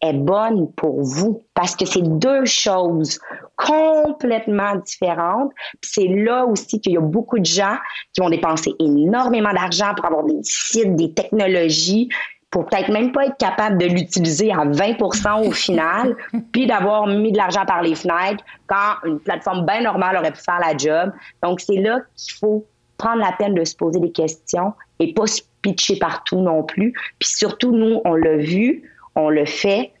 est 0.00 0.12
bonne 0.14 0.72
pour 0.72 1.00
vous 1.02 1.42
parce 1.54 1.76
que 1.76 1.84
c'est 1.84 2.02
deux 2.02 2.44
choses 2.44 3.20
complètement 3.64 4.76
différentes. 4.76 5.52
C'est 5.82 6.08
là 6.08 6.44
aussi 6.46 6.80
qu'il 6.80 6.92
y 6.92 6.96
a 6.96 7.00
beaucoup 7.00 7.38
de 7.38 7.46
gens 7.46 7.76
qui 8.12 8.20
vont 8.20 8.30
dépenser 8.30 8.72
énormément 8.78 9.52
d'argent 9.52 9.94
pour 9.94 10.06
avoir 10.06 10.24
des 10.24 10.40
sites, 10.42 10.96
des 10.96 11.12
technologies, 11.12 12.08
pour 12.50 12.66
peut-être 12.66 12.90
même 12.90 13.12
pas 13.12 13.26
être 13.26 13.36
capable 13.38 13.78
de 13.78 13.86
l'utiliser 13.86 14.52
à 14.52 14.64
20% 14.64 15.48
au 15.48 15.52
final, 15.52 16.16
puis 16.52 16.66
d'avoir 16.66 17.06
mis 17.06 17.32
de 17.32 17.38
l'argent 17.38 17.64
par 17.64 17.82
les 17.82 17.94
fenêtres 17.94 18.44
quand 18.66 18.96
une 19.04 19.18
plateforme 19.18 19.64
bien 19.64 19.82
normale 19.82 20.16
aurait 20.16 20.32
pu 20.32 20.42
faire 20.42 20.60
la 20.60 20.76
job. 20.76 21.12
Donc, 21.42 21.60
c'est 21.60 21.78
là 21.78 22.00
qu'il 22.14 22.34
faut 22.34 22.66
prendre 22.98 23.20
la 23.20 23.32
peine 23.32 23.54
de 23.54 23.64
se 23.64 23.74
poser 23.74 24.00
des 24.00 24.12
questions 24.12 24.74
et 25.00 25.14
pas 25.14 25.26
se 25.26 25.42
pitcher 25.62 25.98
partout 25.98 26.40
non 26.40 26.62
plus. 26.62 26.92
Puis 27.18 27.30
surtout, 27.30 27.72
nous, 27.72 28.00
on 28.04 28.14
l'a 28.14 28.36
vu, 28.36 28.90
on 29.16 29.30
le 29.30 29.46
fait. 29.46 29.92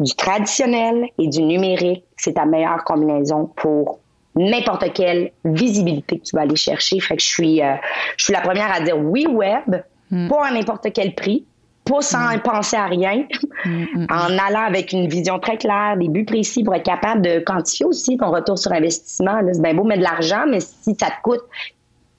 Du 0.00 0.14
traditionnel 0.14 1.08
et 1.18 1.28
du 1.28 1.42
numérique, 1.42 2.04
c'est 2.16 2.34
ta 2.34 2.46
meilleure 2.46 2.82
combinaison 2.84 3.46
pour 3.56 4.00
n'importe 4.36 4.92
quelle 4.92 5.30
visibilité 5.44 6.18
que 6.18 6.24
tu 6.24 6.36
vas 6.36 6.42
aller 6.42 6.56
chercher. 6.56 6.98
Fait 7.00 7.16
que 7.16 7.22
je 7.22 7.28
suis, 7.28 7.62
euh, 7.62 7.74
je 8.16 8.24
suis 8.24 8.32
la 8.32 8.40
première 8.40 8.72
à 8.72 8.80
dire 8.80 8.98
oui 8.98 9.26
web, 9.26 9.82
hmm. 10.10 10.28
pas 10.28 10.46
à 10.46 10.52
n'importe 10.52 10.88
quel 10.92 11.14
prix, 11.14 11.44
pas 11.84 12.00
sans 12.00 12.36
hmm. 12.36 12.40
penser 12.40 12.76
à 12.76 12.86
rien, 12.86 13.24
hmm, 13.64 14.06
en 14.10 14.38
allant 14.38 14.64
avec 14.66 14.92
une 14.92 15.08
vision 15.08 15.38
très 15.38 15.58
claire, 15.58 15.96
des 15.96 16.08
buts 16.08 16.24
précis 16.24 16.64
pour 16.64 16.74
être 16.74 16.84
capable 16.84 17.22
de 17.22 17.38
quantifier 17.40 17.86
aussi 17.86 18.16
ton 18.16 18.30
retour 18.30 18.58
sur 18.58 18.72
investissement. 18.72 19.38
C'est 19.52 19.62
bien 19.62 19.74
beau 19.74 19.84
mettre 19.84 20.00
de 20.00 20.04
l'argent, 20.04 20.44
mais 20.48 20.60
si 20.60 20.96
ça 20.98 21.06
te 21.06 21.22
coûte 21.22 21.42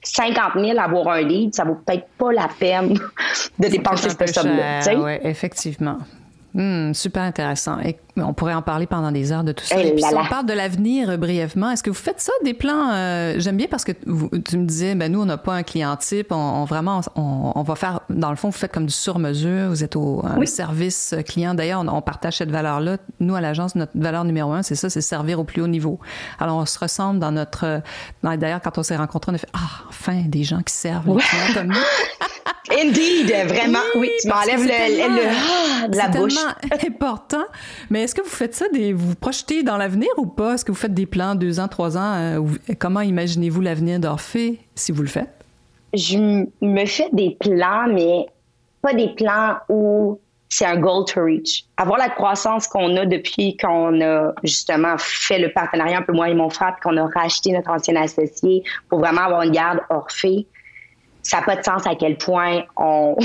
50 0.02 0.52
000 0.54 0.78
avoir 0.78 1.08
un 1.08 1.22
lead, 1.22 1.54
ça 1.54 1.64
vaut 1.64 1.74
peut-être 1.74 2.06
pas 2.16 2.32
la 2.32 2.48
peine 2.58 2.96
de 3.58 3.68
dépenser 3.68 4.08
cette 4.10 4.34
somme-là. 4.34 4.80
Oui, 4.96 5.12
effectivement. 5.22 5.98
Hmm, 6.56 6.94
super 6.94 7.22
intéressant. 7.22 7.78
Et 7.80 7.98
on 8.16 8.32
pourrait 8.32 8.54
en 8.54 8.62
parler 8.62 8.86
pendant 8.86 9.12
des 9.12 9.30
heures 9.30 9.44
de 9.44 9.52
tout 9.52 9.62
ça. 9.62 9.76
Eh 9.78 9.88
Et 9.88 9.92
puis, 9.92 10.02
si 10.02 10.14
on 10.14 10.24
parle 10.24 10.46
de 10.46 10.54
l'avenir 10.54 11.10
euh, 11.10 11.16
brièvement, 11.18 11.70
est-ce 11.70 11.82
que 11.82 11.90
vous 11.90 11.96
faites 11.96 12.18
ça, 12.18 12.32
des 12.44 12.54
plans? 12.54 12.92
Euh, 12.92 13.34
j'aime 13.36 13.58
bien 13.58 13.66
parce 13.70 13.84
que 13.84 13.92
tu 13.92 14.56
me 14.56 14.64
disais, 14.64 14.94
ben, 14.94 15.12
nous, 15.12 15.20
on 15.20 15.26
n'a 15.26 15.36
pas 15.36 15.52
un 15.52 15.62
client 15.62 15.94
type. 15.96 16.28
On, 16.32 16.64
vraiment, 16.64 17.02
on, 17.14 17.62
va 17.62 17.74
faire, 17.74 18.00
dans 18.08 18.30
le 18.30 18.36
fond, 18.36 18.48
vous 18.48 18.56
faites 18.56 18.72
comme 18.72 18.86
du 18.86 18.92
sur-mesure. 18.92 19.68
Vous 19.68 19.84
êtes 19.84 19.96
au 19.96 20.22
service 20.46 21.14
client. 21.28 21.52
D'ailleurs, 21.54 21.84
on, 21.86 22.00
partage 22.00 22.38
cette 22.38 22.50
valeur-là. 22.50 22.96
Nous, 23.20 23.34
à 23.34 23.42
l'agence, 23.42 23.74
notre 23.74 23.92
valeur 23.94 24.24
numéro 24.24 24.52
un, 24.52 24.62
c'est 24.62 24.76
ça, 24.76 24.88
c'est 24.88 25.02
servir 25.02 25.38
au 25.38 25.44
plus 25.44 25.60
haut 25.60 25.68
niveau. 25.68 26.00
Alors, 26.40 26.56
on 26.56 26.64
se 26.64 26.78
ressemble 26.78 27.20
dans 27.20 27.32
notre. 27.32 27.82
D'ailleurs, 28.22 28.62
quand 28.62 28.78
on 28.78 28.82
s'est 28.82 28.96
rencontrés, 28.96 29.32
on 29.32 29.34
a 29.34 29.38
fait 29.38 29.50
Ah, 29.52 29.84
enfin, 29.90 30.22
des 30.24 30.42
gens 30.42 30.62
qui 30.62 30.72
servent 30.72 31.06
les 31.06 31.22
clients 31.22 31.54
comme 31.54 31.66
nous. 31.66 31.74
Indeed, 32.70 33.48
vraiment. 33.48 33.78
Oui, 33.96 34.10
tu 34.20 34.28
m'enlèves 34.28 34.64
le, 34.64 35.84
ah, 35.84 35.88
de 35.88 35.96
la 35.96 36.08
bouche. 36.08 36.34
Important. 36.86 37.44
Mais 37.90 38.02
est-ce 38.02 38.14
que 38.14 38.22
vous 38.22 38.28
faites 38.28 38.54
ça, 38.54 38.68
des, 38.68 38.92
vous, 38.92 39.10
vous 39.10 39.14
projetez 39.14 39.62
dans 39.62 39.76
l'avenir 39.76 40.08
ou 40.16 40.26
pas? 40.26 40.54
Est-ce 40.54 40.64
que 40.64 40.72
vous 40.72 40.78
faites 40.78 40.94
des 40.94 41.06
plans 41.06 41.34
deux 41.34 41.60
ans, 41.60 41.68
trois 41.68 41.96
ans? 41.96 42.14
Euh, 42.14 42.40
comment 42.78 43.00
imaginez-vous 43.00 43.60
l'avenir 43.60 44.00
d'Orphée 44.00 44.60
si 44.74 44.92
vous 44.92 45.02
le 45.02 45.08
faites? 45.08 45.44
Je 45.94 46.18
me 46.18 46.86
fais 46.86 47.08
des 47.12 47.36
plans, 47.38 47.86
mais 47.88 48.26
pas 48.82 48.94
des 48.94 49.08
plans 49.08 49.56
où 49.68 50.20
c'est 50.48 50.66
un 50.66 50.76
goal 50.76 51.04
to 51.06 51.22
reach. 51.22 51.64
Avoir 51.76 51.98
la 51.98 52.08
croissance 52.08 52.68
qu'on 52.68 52.96
a 52.96 53.06
depuis 53.06 53.56
qu'on 53.56 54.00
a 54.00 54.32
justement 54.42 54.96
fait 54.98 55.38
le 55.38 55.52
partenariat 55.52 55.98
un 55.98 56.02
peu 56.02 56.12
moi 56.12 56.28
et 56.28 56.34
mon 56.34 56.50
frère, 56.50 56.76
qu'on 56.82 56.96
a 56.96 57.06
racheté 57.06 57.52
notre 57.52 57.70
ancien 57.70 57.96
associé 57.96 58.62
pour 58.88 59.00
vraiment 59.00 59.22
avoir 59.22 59.42
une 59.42 59.50
garde 59.50 59.80
Orphée, 59.90 60.46
ça 61.22 61.38
n'a 61.38 61.42
pas 61.42 61.56
de 61.56 61.64
sens 61.64 61.86
à 61.86 61.94
quel 61.94 62.16
point 62.16 62.62
on 62.76 63.16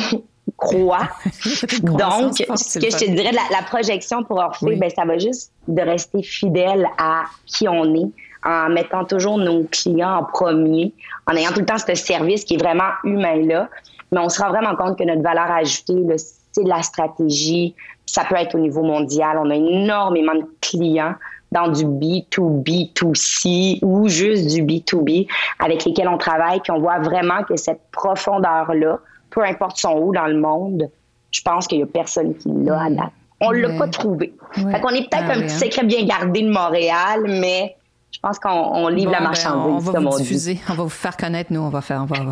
croit. 0.62 1.10
Donc, 1.82 2.36
ce 2.38 2.80
que 2.80 2.90
je 2.90 2.98
te 2.98 3.12
dirais 3.12 3.32
de 3.32 3.36
la, 3.36 3.64
projection 3.64 4.24
pour 4.24 4.38
Orphée, 4.38 4.76
ben, 4.76 4.90
ça 4.96 5.04
va 5.06 5.18
juste 5.18 5.52
de 5.68 5.82
rester 5.82 6.22
fidèle 6.22 6.88
à 6.98 7.24
qui 7.48 7.68
on 7.68 7.96
est 7.96 8.10
en 8.44 8.70
mettant 8.70 9.04
toujours 9.04 9.38
nos 9.38 9.64
clients 9.66 10.20
en 10.20 10.24
premier, 10.24 10.94
en 11.28 11.36
ayant 11.36 11.52
tout 11.52 11.60
le 11.60 11.66
temps 11.66 11.78
ce 11.78 11.96
service 11.96 12.46
qui 12.46 12.56
est 12.56 12.62
vraiment 12.62 12.92
humain 13.04 13.42
là. 13.46 13.70
Mais 14.12 14.20
on 14.20 14.30
se 14.30 14.42
rend 14.42 14.50
vraiment 14.50 14.76
compte 14.76 14.98
que 14.98 15.04
notre 15.04 15.22
valeur 15.22 15.50
ajoutée, 15.52 16.06
c'est 16.52 16.64
de 16.64 16.70
la 16.70 16.84
stratégie. 16.84 17.76
Ça 18.06 18.24
peut 18.26 18.36
être 18.36 18.56
au 18.56 18.60
niveau 18.60 18.84
mondial. 18.84 19.38
On 19.40 19.50
a 19.50 19.56
énormément 19.56 20.36
de 20.36 20.46
clients 20.60 21.16
dans 21.52 21.70
du 21.70 21.86
B2B2C 21.86 23.80
ou 23.84 24.08
juste 24.08 24.48
du 24.54 24.64
B2B 24.64 25.28
avec 25.60 25.86
lesquels 25.86 26.08
on 26.08 26.18
travaille, 26.18 26.60
puis 26.62 26.72
on 26.72 26.80
voit 26.80 27.00
vraiment 27.00 27.44
que 27.44 27.56
cette 27.56 27.82
profondeur-là, 27.92 29.00
peu 29.32 29.44
importe 29.44 29.78
son 29.78 29.98
où 29.98 30.14
dans 30.14 30.28
le 30.28 30.40
monde, 30.40 30.90
je 31.32 31.42
pense 31.42 31.68
qu'il 31.68 31.80
n'y 31.80 31.84
a 31.84 31.88
personne 31.88 32.36
qui 32.36 32.50
l'a 32.64 32.84
à 32.84 32.90
date. 32.90 33.12
On 33.40 33.52
ne 33.52 33.58
l'a 33.58 33.78
pas 33.78 33.88
trouvé. 33.88 34.34
Fait 34.54 34.80
qu'on 34.80 34.90
est 34.90 35.10
peut-être 35.10 35.26
ah 35.30 35.34
un 35.34 35.42
petit 35.42 35.56
hein. 35.56 35.60
secret 35.60 35.84
bien 35.84 36.06
gardé 36.06 36.44
de 36.44 36.52
Montréal, 36.52 37.24
mais 37.28 37.76
je 38.12 38.20
pense 38.20 38.38
qu'on 38.38 38.88
livre 38.90 39.12
la 39.12 39.20
ben, 39.20 39.24
marchandise. 39.24 39.88
on 39.88 39.92
va 39.92 40.00
vous 40.00 40.18
diffuser, 40.18 40.60
on 40.70 40.74
va 40.74 40.84
vous 40.84 40.90
faire 40.90 41.18
connaître, 41.18 41.52
nous, 41.52 41.62
on 41.62 41.70
va 41.70 41.82
faire. 41.82 42.04
On 42.04 42.06
va, 42.06 42.18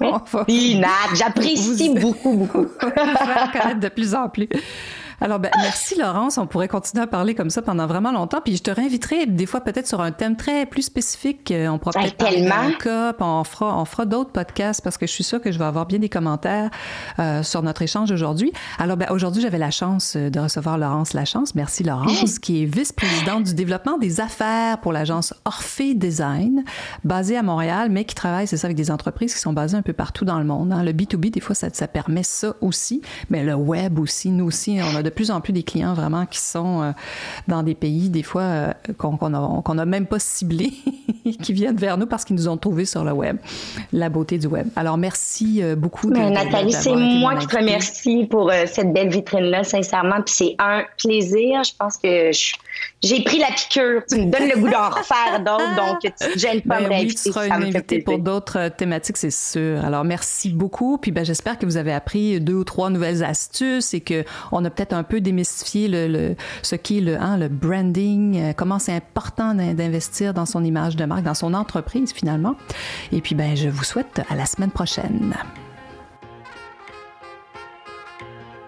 on 0.00 0.18
va, 0.18 0.44
j'apprécie 1.14 1.94
beaucoup, 2.00 2.34
beaucoup. 2.34 2.66
on 2.80 2.86
va 2.88 3.04
vous 3.04 3.32
faire 3.32 3.52
connaître 3.52 3.80
de 3.80 3.88
plus 3.88 4.14
en 4.14 4.28
plus. 4.28 4.48
Alors, 5.20 5.38
ben, 5.38 5.50
merci 5.56 5.98
Laurence. 5.98 6.38
On 6.38 6.46
pourrait 6.46 6.68
continuer 6.68 7.02
à 7.04 7.06
parler 7.06 7.34
comme 7.34 7.50
ça 7.50 7.62
pendant 7.62 7.86
vraiment 7.86 8.12
longtemps. 8.12 8.40
Puis 8.44 8.56
je 8.56 8.62
te 8.62 8.70
réinviterai 8.70 9.26
des 9.26 9.46
fois 9.46 9.60
peut-être 9.60 9.86
sur 9.86 10.00
un 10.00 10.12
thème 10.12 10.36
très 10.36 10.66
plus 10.66 10.82
spécifique. 10.82 11.50
Euh, 11.50 11.68
on 11.68 11.78
pourra 11.78 12.00
peut-être 12.00 12.16
parler 12.16 12.42
d'un 12.42 12.72
cas, 12.72 13.14
on 13.20 13.44
fera, 13.44 13.78
on 13.80 13.84
fera 13.84 14.06
d'autres 14.06 14.30
podcasts 14.30 14.82
parce 14.82 14.98
que 14.98 15.06
je 15.06 15.12
suis 15.12 15.24
sûre 15.24 15.40
que 15.40 15.52
je 15.52 15.58
vais 15.58 15.64
avoir 15.64 15.86
bien 15.86 15.98
des 15.98 16.08
commentaires 16.08 16.70
euh, 17.18 17.42
sur 17.42 17.62
notre 17.62 17.82
échange 17.82 18.10
aujourd'hui. 18.10 18.52
Alors, 18.78 18.96
ben, 18.96 19.08
aujourd'hui, 19.10 19.42
j'avais 19.42 19.58
la 19.58 19.70
chance 19.70 20.14
euh, 20.16 20.30
de 20.30 20.40
recevoir 20.40 20.78
Laurence 20.78 21.12
Lachance. 21.12 21.54
Merci 21.54 21.84
Laurence, 21.84 22.38
qui 22.38 22.62
est 22.62 22.66
vice-présidente 22.66 23.44
du 23.44 23.54
développement 23.54 23.98
des 23.98 24.20
affaires 24.20 24.78
pour 24.78 24.92
l'agence 24.92 25.34
Orphée 25.44 25.94
Design, 25.94 26.64
basée 27.04 27.36
à 27.36 27.42
Montréal, 27.42 27.88
mais 27.90 28.04
qui 28.04 28.14
travaille, 28.14 28.46
c'est 28.46 28.56
ça, 28.56 28.66
avec 28.66 28.76
des 28.76 28.90
entreprises 28.90 29.34
qui 29.34 29.40
sont 29.40 29.52
basées 29.52 29.76
un 29.76 29.82
peu 29.82 29.92
partout 29.92 30.24
dans 30.24 30.38
le 30.38 30.44
monde. 30.44 30.72
Hein. 30.72 30.82
Le 30.82 30.92
B2B, 30.92 31.30
des 31.30 31.40
fois, 31.40 31.54
ça, 31.54 31.68
ça 31.72 31.88
permet 31.88 32.22
ça 32.22 32.54
aussi, 32.60 33.02
mais 33.30 33.44
le 33.44 33.54
web 33.54 33.98
aussi. 33.98 34.30
Nous 34.30 34.44
aussi, 34.44 34.78
on 34.82 34.96
a 34.96 35.02
de 35.04 35.10
plus 35.10 35.30
en 35.30 35.40
plus 35.40 35.52
des 35.52 35.62
clients 35.62 35.94
vraiment 35.94 36.26
qui 36.26 36.40
sont 36.40 36.82
euh, 36.82 36.90
dans 37.46 37.62
des 37.62 37.74
pays, 37.74 38.08
des 38.08 38.22
fois, 38.22 38.42
euh, 38.42 38.72
qu'on 38.98 39.74
n'a 39.74 39.84
même 39.84 40.06
pas 40.06 40.18
ciblés, 40.18 40.72
qui 41.42 41.52
viennent 41.52 41.76
vers 41.76 41.96
nous 41.96 42.06
parce 42.06 42.24
qu'ils 42.24 42.36
nous 42.36 42.48
ont 42.48 42.56
trouvés 42.56 42.86
sur 42.86 43.04
le 43.04 43.12
web. 43.12 43.36
La 43.92 44.08
beauté 44.08 44.38
du 44.38 44.46
web. 44.48 44.66
Alors, 44.74 44.96
merci 44.96 45.62
euh, 45.62 45.76
beaucoup. 45.76 46.10
De, 46.10 46.18
Nathalie, 46.18 46.72
c'est 46.72 46.94
moi 46.94 47.36
qui 47.36 47.46
te 47.46 47.56
remercie 47.56 48.26
pour 48.28 48.50
cette 48.66 48.92
belle 48.92 49.10
vitrine-là, 49.10 49.62
sincèrement. 49.62 50.20
Puis 50.22 50.34
c'est 50.34 50.56
un 50.58 50.84
plaisir. 50.98 51.62
Je 51.62 51.72
pense 51.78 51.98
que 51.98 52.30
j'ai 53.02 53.22
pris 53.22 53.38
la 53.38 53.48
piqûre. 53.48 54.02
Tu 54.08 54.16
me 54.16 54.30
donnes 54.30 54.48
le 54.48 54.60
goût 54.60 54.70
d'en 54.70 54.88
refaire 54.88 55.38
d'autres, 55.38 55.76
donc 55.76 56.00
tu 56.00 56.28
ne 56.28 56.38
gênes 56.38 56.62
pas 56.62 56.80
ben, 56.80 57.02
oui, 57.02 57.14
tu 57.14 57.30
seras 57.30 57.46
une 57.46 57.64
invitée 57.64 58.00
pour 58.00 58.18
d'autres 58.18 58.68
thématiques, 58.68 59.16
c'est 59.16 59.30
sûr. 59.30 59.84
Alors, 59.84 60.04
merci 60.04 60.50
beaucoup. 60.50 60.98
Puis 60.98 61.10
ben, 61.10 61.24
j'espère 61.24 61.58
que 61.58 61.66
vous 61.66 61.76
avez 61.76 61.92
appris 61.92 62.40
deux 62.40 62.54
ou 62.54 62.64
trois 62.64 62.90
nouvelles 62.90 63.22
astuces 63.22 63.94
et 63.94 64.00
qu'on 64.00 64.64
a 64.64 64.70
peut-être 64.70 64.93
un 64.94 65.02
peu 65.02 65.20
démystifier 65.20 65.88
le, 65.88 66.36
ce 66.62 66.76
qu'est 66.76 67.00
le, 67.00 67.20
hein, 67.20 67.36
le 67.36 67.48
branding, 67.48 68.38
euh, 68.38 68.52
comment 68.56 68.78
c'est 68.78 68.94
important 68.94 69.54
d'investir 69.54 70.34
dans 70.34 70.46
son 70.46 70.64
image 70.64 70.96
de 70.96 71.04
marque, 71.04 71.24
dans 71.24 71.34
son 71.34 71.54
entreprise 71.54 72.12
finalement. 72.12 72.56
Et 73.12 73.20
puis, 73.20 73.34
ben, 73.34 73.56
je 73.56 73.68
vous 73.68 73.84
souhaite 73.84 74.22
à 74.28 74.36
la 74.36 74.46
semaine 74.46 74.70
prochaine. 74.70 75.34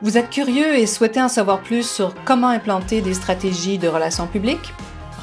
Vous 0.02 0.18
êtes 0.18 0.28
curieux 0.28 0.76
et 0.76 0.86
souhaitez 0.86 1.22
en 1.22 1.28
savoir 1.28 1.60
plus 1.60 1.88
sur 1.88 2.14
comment 2.24 2.48
implanter 2.48 3.00
des 3.00 3.14
stratégies 3.14 3.78
de 3.78 3.88
relations 3.88 4.26
publiques? 4.26 4.74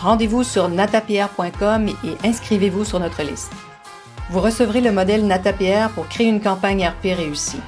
Rendez-vous 0.02 0.44
sur 0.44 0.68
natapierre.com 0.68 1.88
et 1.88 2.28
inscrivez-vous 2.28 2.84
sur 2.84 3.00
notre 3.00 3.22
liste. 3.22 3.52
Vous 4.32 4.42
recevrez 4.42 4.82
le 4.82 4.92
modèle 4.92 5.28
NataPR 5.28 5.90
pour 5.94 6.08
créer 6.08 6.28
une 6.28 6.42
campagne 6.42 6.88
RP 6.88 7.16
réussie. 7.16 7.62